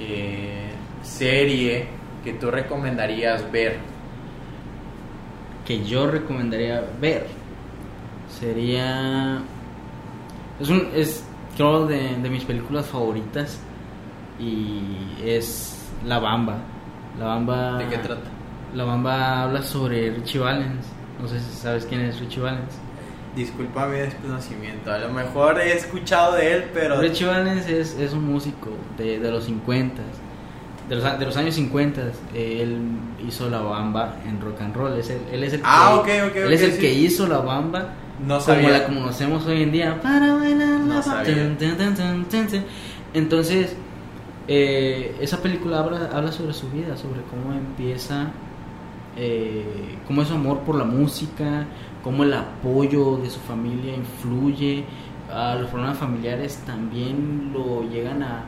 eh, 0.00 0.70
serie 1.02 1.86
que 2.24 2.32
tú 2.34 2.50
recomendarías 2.50 3.50
ver? 3.52 3.78
que 5.64 5.84
yo 5.84 6.06
recomendaría 6.10 6.82
ver 6.98 7.26
sería 8.40 9.38
es 10.58 10.68
un 10.70 10.88
es 10.94 11.22
creo 11.56 11.86
de, 11.86 12.16
de 12.16 12.30
mis 12.30 12.42
películas 12.44 12.86
favoritas 12.86 13.58
y 14.40 14.80
es 15.22 15.90
La 16.06 16.18
Bamba 16.20 16.56
La 17.18 17.26
Bamba 17.26 17.76
¿De 17.78 17.86
qué 17.88 17.98
trata? 17.98 18.30
La 18.74 18.84
Bamba 18.84 19.42
habla 19.42 19.60
sobre 19.62 20.10
Richie 20.10 20.38
Valens 20.38 20.86
no 21.20 21.28
sé 21.28 21.38
si 21.38 21.52
sabes 21.54 21.84
quién 21.84 22.00
es 22.00 22.18
Richie 22.18 22.40
Valens 22.40 22.74
Disculpa 23.38 23.86
mi 23.86 23.98
desconocimiento, 23.98 24.90
a 24.92 24.98
lo 24.98 25.10
mejor 25.10 25.60
he 25.60 25.72
escuchado 25.76 26.34
de 26.34 26.54
él, 26.54 26.64
pero... 26.74 27.00
Richie 27.00 27.24
Valens 27.26 27.68
es, 27.68 27.96
es 27.96 28.12
un 28.12 28.24
músico 28.24 28.70
de, 28.96 29.20
de 29.20 29.30
los 29.30 29.44
50 29.44 30.02
de 30.88 30.94
los, 30.96 31.18
de 31.18 31.24
los 31.26 31.36
años 31.36 31.54
50 31.54 32.00
él 32.34 32.78
hizo 33.28 33.48
la 33.50 33.60
bamba 33.60 34.16
en 34.26 34.40
rock 34.40 34.60
and 34.62 34.74
roll 34.74 34.98
es 34.98 35.10
el- 35.10 35.20
él 35.30 35.44
es 35.44 35.52
el 35.52 35.60
Ah, 35.62 36.02
que, 36.04 36.22
ok, 36.22 36.28
ok, 36.30 36.36
él 36.36 36.52
es 36.52 36.62
el 36.62 36.72
sí. 36.72 36.80
que 36.80 36.92
hizo 36.94 37.28
la 37.28 37.38
bamba 37.38 37.90
No 38.26 38.34
como 38.38 38.40
sabía. 38.40 38.70
la 38.70 38.86
conocemos 38.86 39.46
hoy 39.46 39.62
en 39.62 39.70
día 39.70 40.00
para 40.02 40.34
bailar 40.34 40.66
la 40.66 40.78
No 40.78 40.88
bamba. 40.88 41.02
sabía. 41.02 41.56
Entonces 43.14 43.76
eh, 44.48 45.14
esa 45.20 45.42
película 45.42 45.78
habla, 45.80 46.08
habla 46.12 46.32
sobre 46.32 46.54
su 46.54 46.70
vida 46.70 46.96
sobre 46.96 47.20
cómo 47.30 47.52
empieza 47.56 48.28
eh, 49.16 49.96
cómo 50.06 50.22
es 50.22 50.28
su 50.28 50.34
amor 50.34 50.60
por 50.60 50.76
la 50.76 50.84
música 50.84 51.66
cómo 52.02 52.24
el 52.24 52.32
apoyo 52.34 53.16
de 53.16 53.30
su 53.30 53.40
familia 53.40 53.94
influye 53.94 54.84
a 55.32 55.54
los 55.56 55.68
problemas 55.70 55.98
familiares 55.98 56.62
también 56.66 57.50
lo 57.52 57.82
llegan 57.90 58.22
a 58.22 58.44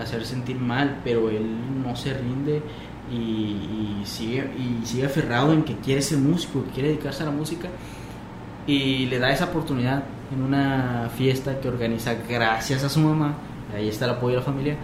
hacer 0.00 0.24
sentir 0.24 0.56
mal 0.58 1.00
pero 1.04 1.28
él 1.30 1.44
no 1.84 1.94
se 1.96 2.14
rinde 2.14 2.62
y, 3.12 3.16
y 3.16 4.02
sigue 4.04 4.48
y 4.56 4.86
sigue 4.86 5.06
aferrado 5.06 5.52
en 5.52 5.64
que 5.64 5.76
quiere 5.76 6.00
ser 6.02 6.18
músico 6.18 6.64
que 6.64 6.70
quiere 6.70 6.88
dedicarse 6.90 7.22
a 7.22 7.26
la 7.26 7.32
música 7.32 7.68
y 8.66 9.06
le 9.06 9.18
da 9.18 9.30
esa 9.32 9.46
oportunidad 9.46 10.04
en 10.32 10.42
una 10.42 11.08
fiesta 11.16 11.58
que 11.60 11.68
organiza 11.68 12.14
gracias 12.28 12.84
a 12.84 12.88
su 12.90 13.00
mamá, 13.00 13.32
ahí 13.74 13.88
está 13.88 14.04
el 14.04 14.10
apoyo 14.12 14.34
de 14.34 14.40
la 14.40 14.44
familia, 14.44 14.76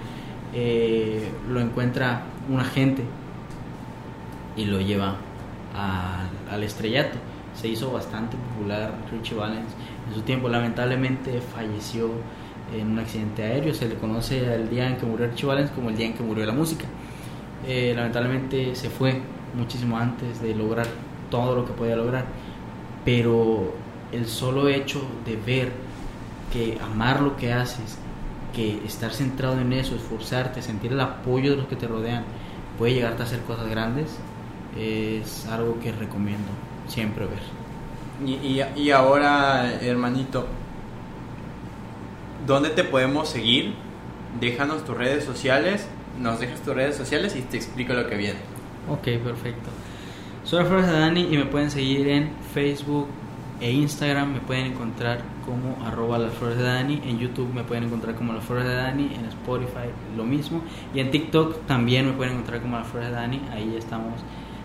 eh, 0.54 1.28
lo 1.50 1.60
encuentra 1.60 2.22
un 2.48 2.58
agente 2.60 3.02
y 4.56 4.64
lo 4.64 4.80
lleva 4.80 5.16
al- 5.74 6.54
al 6.54 6.62
estrellato. 6.62 7.18
Se 7.54 7.68
hizo 7.68 7.92
bastante 7.92 8.36
popular 8.36 8.92
Richie 9.10 9.36
Valens. 9.36 9.72
En 10.08 10.14
su 10.14 10.22
tiempo, 10.22 10.48
lamentablemente 10.48 11.40
falleció 11.40 12.10
en 12.74 12.92
un 12.92 12.98
accidente 12.98 13.42
aéreo, 13.42 13.74
se 13.74 13.88
le 13.88 13.94
conoce 13.96 14.52
al 14.52 14.68
día 14.68 14.88
en 14.88 14.96
que 14.96 15.06
murió 15.06 15.26
Richie 15.26 15.46
Valens 15.46 15.70
como 15.70 15.90
el 15.90 15.96
día 15.96 16.06
en 16.06 16.14
que 16.14 16.22
murió 16.22 16.44
la 16.46 16.52
música. 16.52 16.86
Eh, 17.66 17.92
lamentablemente 17.96 18.74
se 18.74 18.90
fue 18.90 19.20
muchísimo 19.56 19.96
antes 19.96 20.40
de 20.42 20.54
lograr 20.54 20.86
todo 21.30 21.54
lo 21.54 21.64
que 21.64 21.72
podía 21.72 21.96
lograr. 21.96 22.26
Pero 23.04 23.74
el 24.12 24.26
solo 24.26 24.68
hecho 24.68 25.02
de 25.24 25.36
ver 25.36 25.72
que 26.52 26.78
amar 26.80 27.20
lo 27.20 27.36
que 27.36 27.52
haces, 27.52 27.98
que 28.54 28.84
estar 28.84 29.12
centrado 29.12 29.60
en 29.60 29.72
eso, 29.72 29.94
esforzarte, 29.96 30.62
sentir 30.62 30.92
el 30.92 31.00
apoyo 31.00 31.50
de 31.52 31.56
los 31.56 31.66
que 31.66 31.76
te 31.76 31.86
rodean, 31.86 32.24
puede 32.78 32.94
llegarte 32.94 33.22
a 33.22 33.26
hacer 33.26 33.40
cosas 33.40 33.68
grandes, 33.68 34.18
es 34.78 35.46
algo 35.46 35.78
que 35.80 35.92
recomiendo 35.92 36.48
siempre 36.86 37.26
ver. 37.26 37.40
Y, 38.24 38.32
y, 38.34 38.64
y 38.76 38.90
ahora, 38.90 39.72
hermanito, 39.80 40.46
¿dónde 42.46 42.70
te 42.70 42.84
podemos 42.84 43.28
seguir? 43.28 43.74
Déjanos 44.40 44.84
tus 44.84 44.96
redes 44.96 45.24
sociales, 45.24 45.88
nos 46.20 46.40
dejas 46.40 46.60
tus 46.60 46.74
redes 46.74 46.96
sociales 46.96 47.36
y 47.36 47.42
te 47.42 47.56
explico 47.56 47.92
lo 47.92 48.08
que 48.08 48.16
viene. 48.16 48.38
Ok, 48.88 49.22
perfecto. 49.22 49.70
Soy 50.44 50.64
Flores 50.64 50.86
de 50.86 50.92
Dani 50.92 51.28
y 51.30 51.38
me 51.38 51.46
pueden 51.46 51.70
seguir 51.70 52.06
en 52.08 52.30
Facebook 52.52 53.08
e 53.60 53.72
Instagram. 53.72 54.34
Me 54.34 54.40
pueden 54.40 54.66
encontrar 54.66 55.20
como 55.46 55.82
arroba 55.86 56.18
las 56.18 56.34
flores 56.34 56.58
de 56.58 56.64
Dani. 56.64 57.00
En 57.06 57.18
YouTube 57.18 57.52
me 57.54 57.64
pueden 57.64 57.84
encontrar 57.84 58.14
como 58.14 58.34
las 58.34 58.44
flores 58.44 58.66
de 58.66 58.74
Dani. 58.74 59.10
En 59.14 59.24
Spotify 59.24 59.88
lo 60.16 60.24
mismo. 60.24 60.62
Y 60.94 61.00
en 61.00 61.10
TikTok 61.10 61.64
también 61.66 62.06
me 62.06 62.12
pueden 62.12 62.34
encontrar 62.34 62.60
como 62.60 62.76
las 62.76 62.86
flores 62.86 63.08
de 63.08 63.14
Dani. 63.14 63.40
Ahí 63.52 63.74
estamos 63.78 64.20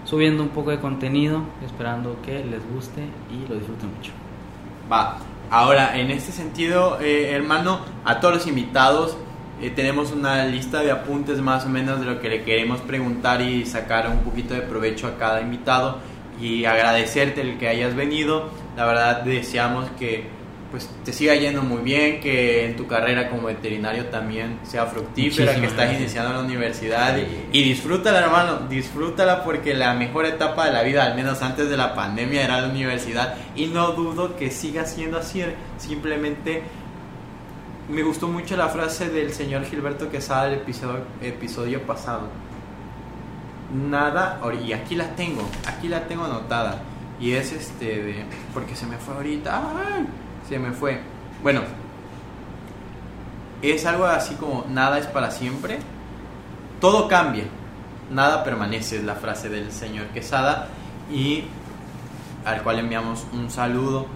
subiendo 0.09 0.41
un 0.41 0.49
poco 0.49 0.71
de 0.71 0.79
contenido, 0.79 1.43
esperando 1.65 2.21
que 2.23 2.43
les 2.43 2.67
guste 2.73 3.03
y 3.29 3.47
lo 3.47 3.55
disfruten 3.55 3.93
mucho. 3.95 4.11
Va, 4.91 5.19
Ahora, 5.51 5.97
en 5.97 6.11
este 6.11 6.31
sentido, 6.31 6.99
eh, 7.01 7.31
hermano, 7.31 7.79
a 8.05 8.19
todos 8.19 8.35
los 8.35 8.47
invitados 8.47 9.17
eh, 9.59 9.71
tenemos 9.71 10.11
una 10.11 10.45
lista 10.45 10.83
de 10.83 10.91
apuntes 10.91 11.41
más 11.41 11.65
o 11.65 11.69
menos 11.69 11.99
de 11.99 12.05
lo 12.05 12.21
que 12.21 12.29
le 12.29 12.43
queremos 12.43 12.81
preguntar 12.81 13.41
y 13.41 13.65
sacar 13.65 14.07
un 14.09 14.19
poquito 14.19 14.53
de 14.53 14.61
provecho 14.61 15.07
a 15.07 15.17
cada 15.17 15.41
invitado 15.41 15.97
y 16.39 16.65
agradecerte 16.65 17.41
el 17.41 17.57
que 17.57 17.67
hayas 17.67 17.95
venido. 17.95 18.51
La 18.77 18.85
verdad 18.85 19.23
deseamos 19.23 19.89
que 19.97 20.27
pues 20.71 20.87
te 21.03 21.11
siga 21.13 21.33
yendo 21.35 21.63
muy 21.63 21.81
bien, 21.81 22.19
que 22.21 22.65
en 22.65 22.75
tu 22.75 22.85
carrera 22.85 23.29
como 23.29 23.47
veterinario 23.47 24.05
también 24.05 24.59
sea 24.63 24.85
fructífera, 24.85 25.53
Muchísimas 25.53 25.55
que 25.55 25.65
estás 25.65 25.75
gracias. 25.85 26.01
iniciando 26.01 26.33
la 26.33 26.39
universidad 26.41 27.17
y- 27.51 27.63
disfrútala 27.63 28.19
hermano, 28.19 28.59
disfrútala 28.69 29.43
porque 29.43 29.73
la 29.73 29.93
mejor 29.95 30.25
etapa 30.27 30.65
de 30.67 30.73
la 30.73 30.83
vida, 30.83 31.03
al 31.05 31.15
menos 31.15 31.41
antes 31.41 31.69
de 31.69 31.75
la 31.77 31.95
pandemia, 31.95 32.43
era 32.43 32.61
la 32.61 32.67
universidad 32.69 33.35
y 33.55 33.65
no 33.67 33.93
dudo 33.93 34.35
que 34.35 34.51
siga 34.51 34.85
siendo 34.85 35.17
así, 35.17 35.43
simplemente 35.77 36.61
me 37.89 38.03
gustó 38.03 38.27
mucho 38.27 38.55
la 38.55 38.67
frase 38.69 39.09
del 39.09 39.33
señor 39.33 39.65
Gilberto 39.65 40.11
Quesada 40.11 40.45
del 40.45 40.59
episodio, 40.59 40.99
episodio 41.23 41.81
pasado. 41.81 42.27
Nada, 43.73 44.39
y 44.65 44.73
aquí 44.73 44.95
la 44.95 45.15
tengo, 45.15 45.47
aquí 45.67 45.87
la 45.87 46.07
tengo 46.07 46.25
anotada. 46.25 46.81
Y 47.19 47.33
es 47.33 47.51
este 47.51 47.85
de. 48.01 48.25
Porque 48.53 48.75
se 48.75 48.85
me 48.85 48.97
fue 48.97 49.13
ahorita. 49.15 49.61
¡Ay! 49.75 50.05
Se 50.49 50.57
me 50.57 50.71
fue. 50.71 50.99
Bueno, 51.43 51.61
es 53.61 53.85
algo 53.85 54.05
así 54.05 54.33
como: 54.33 54.65
nada 54.67 54.97
es 54.97 55.05
para 55.05 55.29
siempre. 55.29 55.77
Todo 56.81 57.07
cambia, 57.07 57.43
nada 58.09 58.43
permanece, 58.43 58.97
es 58.97 59.03
la 59.03 59.15
frase 59.15 59.49
del 59.49 59.71
señor 59.71 60.07
Quesada. 60.07 60.67
Y 61.11 61.43
al 62.45 62.63
cual 62.63 62.79
enviamos 62.79 63.27
un 63.31 63.51
saludo 63.51 64.07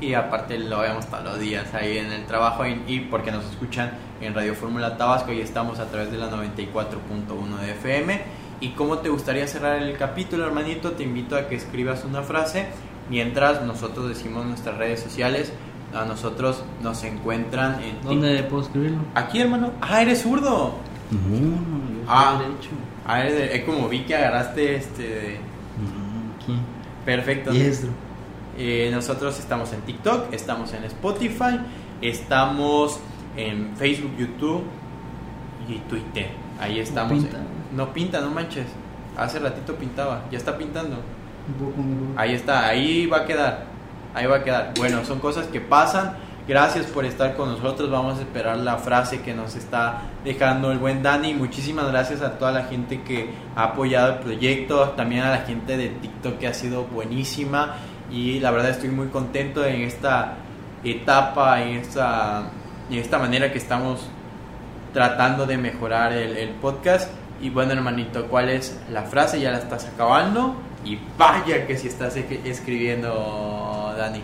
y 0.00 0.14
aparte 0.14 0.58
lo 0.58 0.80
vemos 0.80 1.06
todos 1.06 1.24
los 1.24 1.38
días 1.38 1.72
ahí 1.74 1.98
en 1.98 2.10
el 2.10 2.24
trabajo 2.26 2.66
y, 2.66 2.82
y 2.86 3.00
porque 3.00 3.30
nos 3.30 3.44
escuchan 3.44 3.92
en 4.20 4.34
Radio 4.34 4.54
Fórmula 4.54 4.96
Tabasco 4.96 5.32
y 5.32 5.40
estamos 5.40 5.78
a 5.78 5.86
través 5.86 6.10
de 6.10 6.18
la 6.18 6.30
94.1 6.30 7.58
de 7.60 7.72
FM. 7.72 8.22
¿Y 8.60 8.70
cómo 8.70 8.98
te 8.98 9.10
gustaría 9.10 9.46
cerrar 9.46 9.82
el 9.82 9.96
capítulo, 9.96 10.46
hermanito? 10.46 10.92
Te 10.92 11.02
invito 11.02 11.36
a 11.36 11.48
que 11.48 11.56
escribas 11.56 12.04
una 12.04 12.22
frase 12.22 12.68
mientras 13.10 13.62
nosotros 13.62 14.08
decimos 14.08 14.46
nuestras 14.46 14.78
redes 14.78 15.00
sociales. 15.00 15.52
A 15.94 16.04
nosotros 16.06 16.62
nos 16.82 17.02
encuentran 17.04 17.82
en... 17.82 18.00
¿Dónde 18.02 18.42
puedo 18.44 18.62
escribirlo? 18.62 18.98
Aquí, 19.14 19.40
hermano. 19.40 19.72
Ah, 19.80 20.00
eres 20.02 20.22
zurdo. 20.22 20.74
No, 21.10 21.38
no, 21.38 21.50
yo 21.94 22.04
Ah. 22.08 22.38
derecho. 22.40 22.70
Ah, 23.06 23.20
eres 23.20 23.34
de- 23.34 23.56
es 23.56 23.64
como 23.64 23.88
vi 23.88 24.00
que 24.04 24.14
agarraste 24.16 24.76
este... 24.76 25.02
de- 25.02 25.40
No, 25.78 26.34
aquí. 26.42 26.58
Perfecto. 27.04 27.50
Diestro. 27.50 27.90
Eh, 28.56 28.90
nosotros 28.92 29.38
estamos 29.38 29.72
en 29.72 29.80
TikTok, 29.82 30.32
estamos 30.32 30.72
en 30.74 30.84
Spotify, 30.84 31.58
estamos 32.00 32.98
en 33.36 33.74
Facebook, 33.76 34.12
YouTube 34.18 34.62
y 35.68 35.74
Twitter. 35.88 36.28
Ahí 36.60 36.78
estamos. 36.78 37.12
pinta. 37.12 37.38
No 37.74 37.92
pinta, 37.92 38.20
no 38.20 38.30
manches. 38.30 38.66
Hace 39.16 39.38
ratito 39.38 39.74
pintaba, 39.76 40.24
ya 40.30 40.38
está 40.38 40.56
pintando. 40.56 40.96
Un 41.48 41.54
poco. 41.54 41.82
Ahí 42.16 42.34
está, 42.34 42.66
ahí 42.68 43.06
va 43.06 43.18
a 43.18 43.24
quedar. 43.26 43.71
Ahí 44.14 44.26
va 44.26 44.36
a 44.36 44.44
quedar. 44.44 44.72
Bueno, 44.76 45.04
son 45.04 45.18
cosas 45.20 45.46
que 45.46 45.60
pasan. 45.60 46.16
Gracias 46.46 46.86
por 46.86 47.04
estar 47.04 47.36
con 47.36 47.50
nosotros. 47.50 47.88
Vamos 47.90 48.18
a 48.18 48.22
esperar 48.22 48.58
la 48.58 48.76
frase 48.76 49.22
que 49.22 49.32
nos 49.32 49.54
está 49.54 50.02
dejando 50.24 50.72
el 50.72 50.78
buen 50.78 51.02
Dani. 51.02 51.34
Muchísimas 51.34 51.86
gracias 51.90 52.20
a 52.20 52.36
toda 52.38 52.50
la 52.50 52.64
gente 52.64 53.02
que 53.02 53.30
ha 53.54 53.64
apoyado 53.64 54.14
el 54.14 54.18
proyecto. 54.18 54.90
También 54.90 55.22
a 55.22 55.30
la 55.30 55.38
gente 55.38 55.76
de 55.76 55.88
TikTok 55.88 56.38
que 56.38 56.48
ha 56.48 56.54
sido 56.54 56.84
buenísima. 56.84 57.76
Y 58.10 58.40
la 58.40 58.50
verdad 58.50 58.70
estoy 58.70 58.90
muy 58.90 59.06
contento 59.06 59.64
en 59.64 59.82
esta 59.82 60.34
etapa, 60.84 61.62
en 61.62 61.76
esta, 61.78 62.50
en 62.90 62.98
esta 62.98 63.18
manera 63.18 63.52
que 63.52 63.58
estamos 63.58 64.08
tratando 64.92 65.46
de 65.46 65.56
mejorar 65.56 66.12
el, 66.12 66.36
el 66.36 66.50
podcast. 66.50 67.10
Y 67.40 67.50
bueno, 67.50 67.72
hermanito, 67.72 68.26
¿cuál 68.26 68.50
es 68.50 68.78
la 68.90 69.02
frase? 69.02 69.40
Ya 69.40 69.52
la 69.52 69.58
estás 69.58 69.86
acabando. 69.86 70.56
Y 70.84 70.98
vaya 71.16 71.66
que 71.66 71.76
si 71.78 71.86
estás 71.86 72.16
e- 72.16 72.40
Dani. 73.94 74.20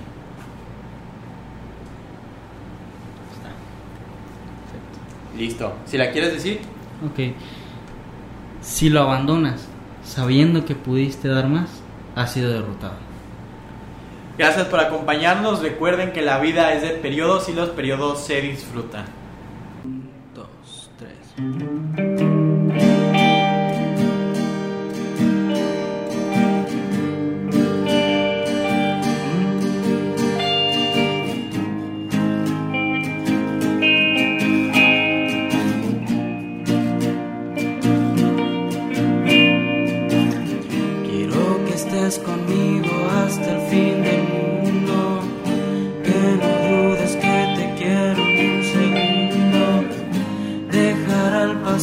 Está. 3.35 3.51
Perfecto. 4.65 5.37
Listo. 5.37 5.73
Si 5.87 5.99
la 5.99 6.11
quieres 6.11 6.33
decir, 6.35 6.61
Ok. 7.05 7.35
Si 8.61 8.89
lo 8.91 9.03
abandonas 9.03 9.69
sabiendo 10.03 10.65
que 10.65 10.75
pudiste 10.75 11.29
dar 11.29 11.47
más, 11.49 11.69
has 12.17 12.33
sido 12.33 12.51
derrotado. 12.51 12.95
gracias 14.37 14.67
por 14.67 14.81
acompañarnos. 14.81 15.61
Recuerden 15.63 16.13
que 16.13 16.23
la 16.23 16.39
vida 16.41 16.73
es 16.75 16.83
de 16.83 16.91
periodos 16.91 17.49
y 17.49 17.53
los 17.55 17.69
periodos 17.71 18.25
se 18.25 18.41
disfrutan. 18.41 19.05
dos, 20.35 20.91
tres. 20.99 22.08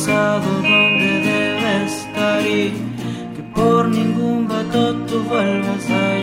Pasado 0.05 0.51
donde 0.61 1.19
debe 1.21 1.85
estar 1.85 2.45
y 2.45 2.71
que 3.35 3.41
por 3.55 3.87
ningún 3.89 4.47
vato 4.47 4.93
tú 5.07 5.19
vuelvas 5.23 5.89
a 5.89 6.14